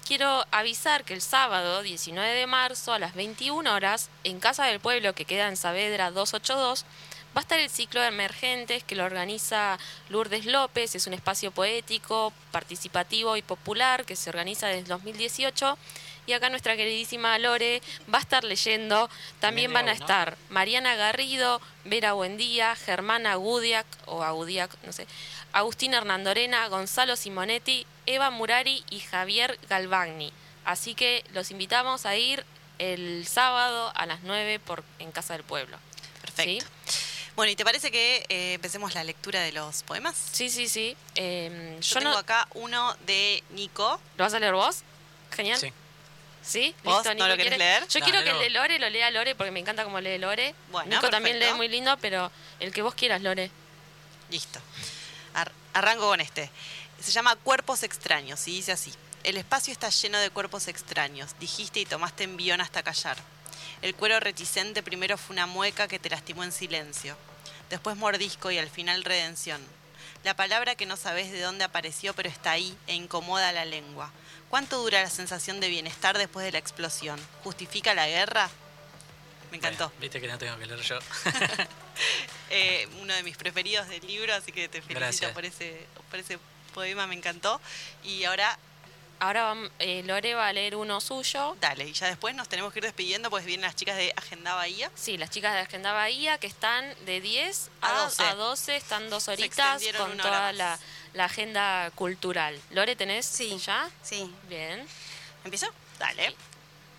[0.07, 4.81] quiero avisar que el sábado 19 de marzo a las 21 horas, en Casa del
[4.81, 6.85] Pueblo, que queda en Saavedra 282,
[7.37, 9.79] va a estar el ciclo de emergentes que lo organiza
[10.09, 10.95] Lourdes López.
[10.95, 15.77] Es un espacio poético, participativo y popular que se organiza desde 2018
[16.27, 17.83] Y acá nuestra queridísima Lore
[18.13, 19.11] va a estar leyendo.
[19.39, 25.07] También van a estar Mariana Garrido, Vera Buendía, Germana Agudiac, o Agudiac, no sé,
[25.53, 30.33] Agustín Hernandorena, Gonzalo Simonetti, Eva Murari y Javier Galvagni.
[30.65, 32.45] Así que los invitamos a ir
[32.79, 35.79] el sábado a las 9 por, en Casa del Pueblo.
[36.23, 36.76] Perfecto.
[37.37, 40.17] Bueno, ¿y te parece que eh, empecemos la lectura de los poemas?
[40.33, 40.97] Sí, sí, sí.
[41.17, 42.19] Eh, Yo, yo tengo no...
[42.19, 44.01] acá uno de Nico.
[44.17, 44.83] ¿Lo vas a leer vos?
[45.33, 45.59] Genial.
[45.61, 45.73] Sí.
[46.43, 46.75] ¿Sí?
[46.85, 47.87] ¿Vos Listo, no Nico lo querés leer?
[47.89, 50.17] Yo No, quiero que el de Lore lo lea Lore porque me encanta cómo lee
[50.17, 50.55] Lore.
[50.71, 52.31] Bueno, Nico también lee muy lindo, pero
[52.61, 53.51] el que vos quieras, Lore.
[54.31, 54.61] Listo.
[55.35, 56.51] Ar- arranco con este.
[57.01, 58.93] Se llama Cuerpos extraños y dice así.
[59.25, 61.35] El espacio está lleno de cuerpos extraños.
[61.41, 63.17] Dijiste y tomaste envión hasta callar.
[63.83, 67.17] El cuero reticente primero fue una mueca que te lastimó en silencio.
[67.71, 69.61] Después mordisco y al final redención.
[70.25, 74.11] La palabra que no sabes de dónde apareció pero está ahí e incomoda la lengua.
[74.51, 77.21] ¿Cuánto dura la sensación de bienestar después de la explosión?
[77.45, 78.49] ¿Justifica la guerra?
[79.51, 79.87] Me encantó.
[79.87, 80.99] Bueno, Viste que no tengo que leer yo.
[82.51, 85.33] Eh, uno de mis preferidos del libro, así que te felicito Gracias.
[85.33, 86.39] por ese, por ese
[86.75, 87.61] poema, me encantó.
[88.05, 88.59] Y ahora,
[89.19, 91.57] Ahora eh, Lore va a leer uno suyo.
[91.61, 94.55] dale, y ya después nos tenemos que ir despidiendo, pues vienen las chicas de Agenda
[94.55, 94.91] Bahía.
[94.95, 98.23] Sí, las chicas de Agenda Bahía que están de 10 A a, 12.
[98.25, 100.79] a 12, están dos horitas con toda la
[101.19, 102.61] agenda cultural.
[102.71, 103.57] Lore, ¿tenés Sí.
[103.59, 103.89] ya?
[104.03, 104.31] Sí.
[104.49, 104.87] Bien.
[105.45, 105.67] ¿Empiezo?
[105.99, 106.35] Dale.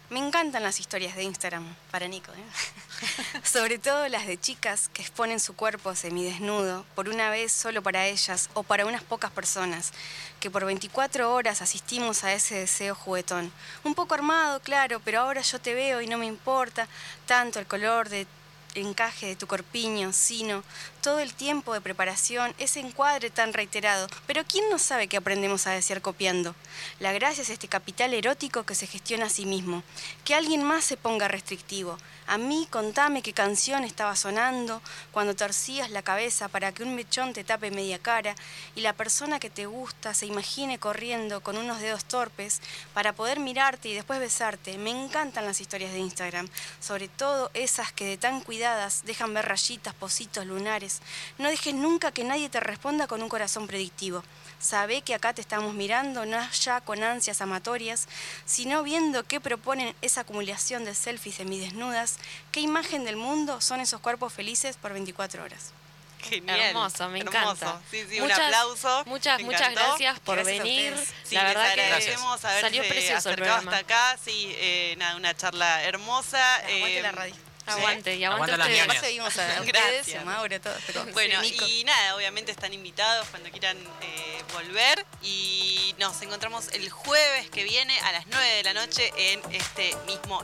[0.09, 3.41] Me encantan las historias de Instagram para Nico, ¿eh?
[3.43, 8.07] sobre todo las de chicas que exponen su cuerpo semidesnudo por una vez solo para
[8.07, 9.91] ellas o para unas pocas personas,
[10.39, 13.51] que por 24 horas asistimos a ese deseo juguetón.
[13.83, 16.87] Un poco armado, claro, pero ahora yo te veo y no me importa
[17.25, 18.27] tanto el color de
[18.75, 20.63] encaje de tu corpiño, sino
[21.07, 24.09] todo el tiempo de preparación, ese encuadre tan reiterado.
[24.25, 26.53] Pero ¿quién no sabe que aprendemos a desear copiando?
[26.99, 29.83] La gracia es este capital erótico que se gestiona a sí mismo.
[30.25, 31.97] Que alguien más se ponga restrictivo.
[32.29, 34.81] A mí contame qué canción estaba sonando
[35.13, 38.35] cuando torcías la cabeza para que un mechón te tape media cara
[38.75, 42.59] y la persona que te gusta se imagine corriendo con unos dedos torpes
[42.93, 44.77] para poder mirarte y después besarte.
[44.77, 46.49] Me encantan las historias de Instagram,
[46.81, 50.96] sobre todo esas que de tan cuidadas dejan ver rayitas, positos, lunares.
[51.37, 54.23] No dejes nunca que nadie te responda con un corazón predictivo.
[54.59, 58.07] Sabe que acá te estamos mirando, no ya con ansias amatorias,
[58.45, 62.17] sino viendo qué proponen esa acumulación de selfies semidesnudas,
[62.51, 65.73] qué imagen del mundo son esos cuerpos felices por 24 horas.
[66.19, 66.59] Genial.
[66.59, 67.37] Hermoso, me Hermoso.
[67.37, 67.79] encanta.
[67.91, 69.03] Sí, sí, Muchas- un aplauso.
[69.05, 69.39] Muchas,
[69.71, 70.95] gracias por Gracias venir.
[71.23, 72.17] Sí, la les verdad que haberse
[72.59, 73.71] salió precioso el acercado programa.
[73.71, 74.17] hasta acá.
[74.25, 76.67] Sí, eh, nada, una charla hermosa.
[76.67, 77.35] Eh, la radio.
[77.73, 78.79] Aguante, y aguante Aguanta las ustedes.
[78.81, 79.99] Además seguimos a Gracias.
[80.07, 80.77] ustedes, a Mauro, todos.
[80.87, 86.67] pero- Bueno, sí, y nada, obviamente están invitados cuando quieran eh, volver y nos encontramos
[86.73, 90.43] el jueves que viene a las 9 de la noche en este mismo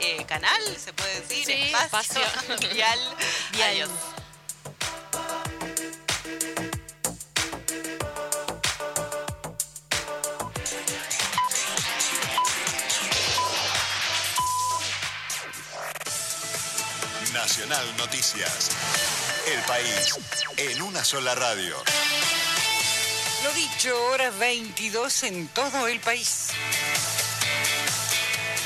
[0.00, 2.68] eh, canal, se puede decir, Sí, espacio, espacio.
[2.74, 3.16] vial.
[3.52, 3.70] Vial.
[3.70, 3.90] Adiós.
[17.70, 18.70] Noticias.
[19.46, 20.18] El país
[20.56, 21.76] en una sola radio.
[23.44, 26.48] Lo dicho, horas 22 en todo el país.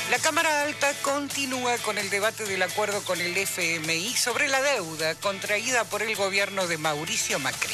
[0.09, 5.13] La Cámara Alta continúa con el debate del acuerdo con el FMI sobre la deuda
[5.13, 7.73] contraída por el gobierno de Mauricio Macri.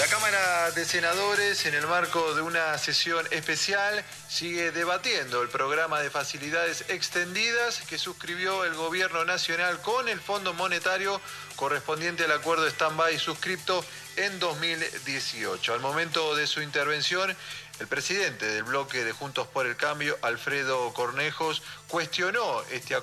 [0.00, 6.00] La Cámara de Senadores, en el marco de una sesión especial, sigue debatiendo el programa
[6.00, 11.20] de facilidades extendidas que suscribió el Gobierno Nacional con el Fondo Monetario
[11.54, 13.84] correspondiente al acuerdo stand-by suscripto
[14.16, 15.74] en 2018.
[15.74, 17.36] Al momento de su intervención,
[17.78, 22.98] el presidente del bloque de Juntos por el Cambio, Alfredo Cornejos, cuestionó este acuerdo.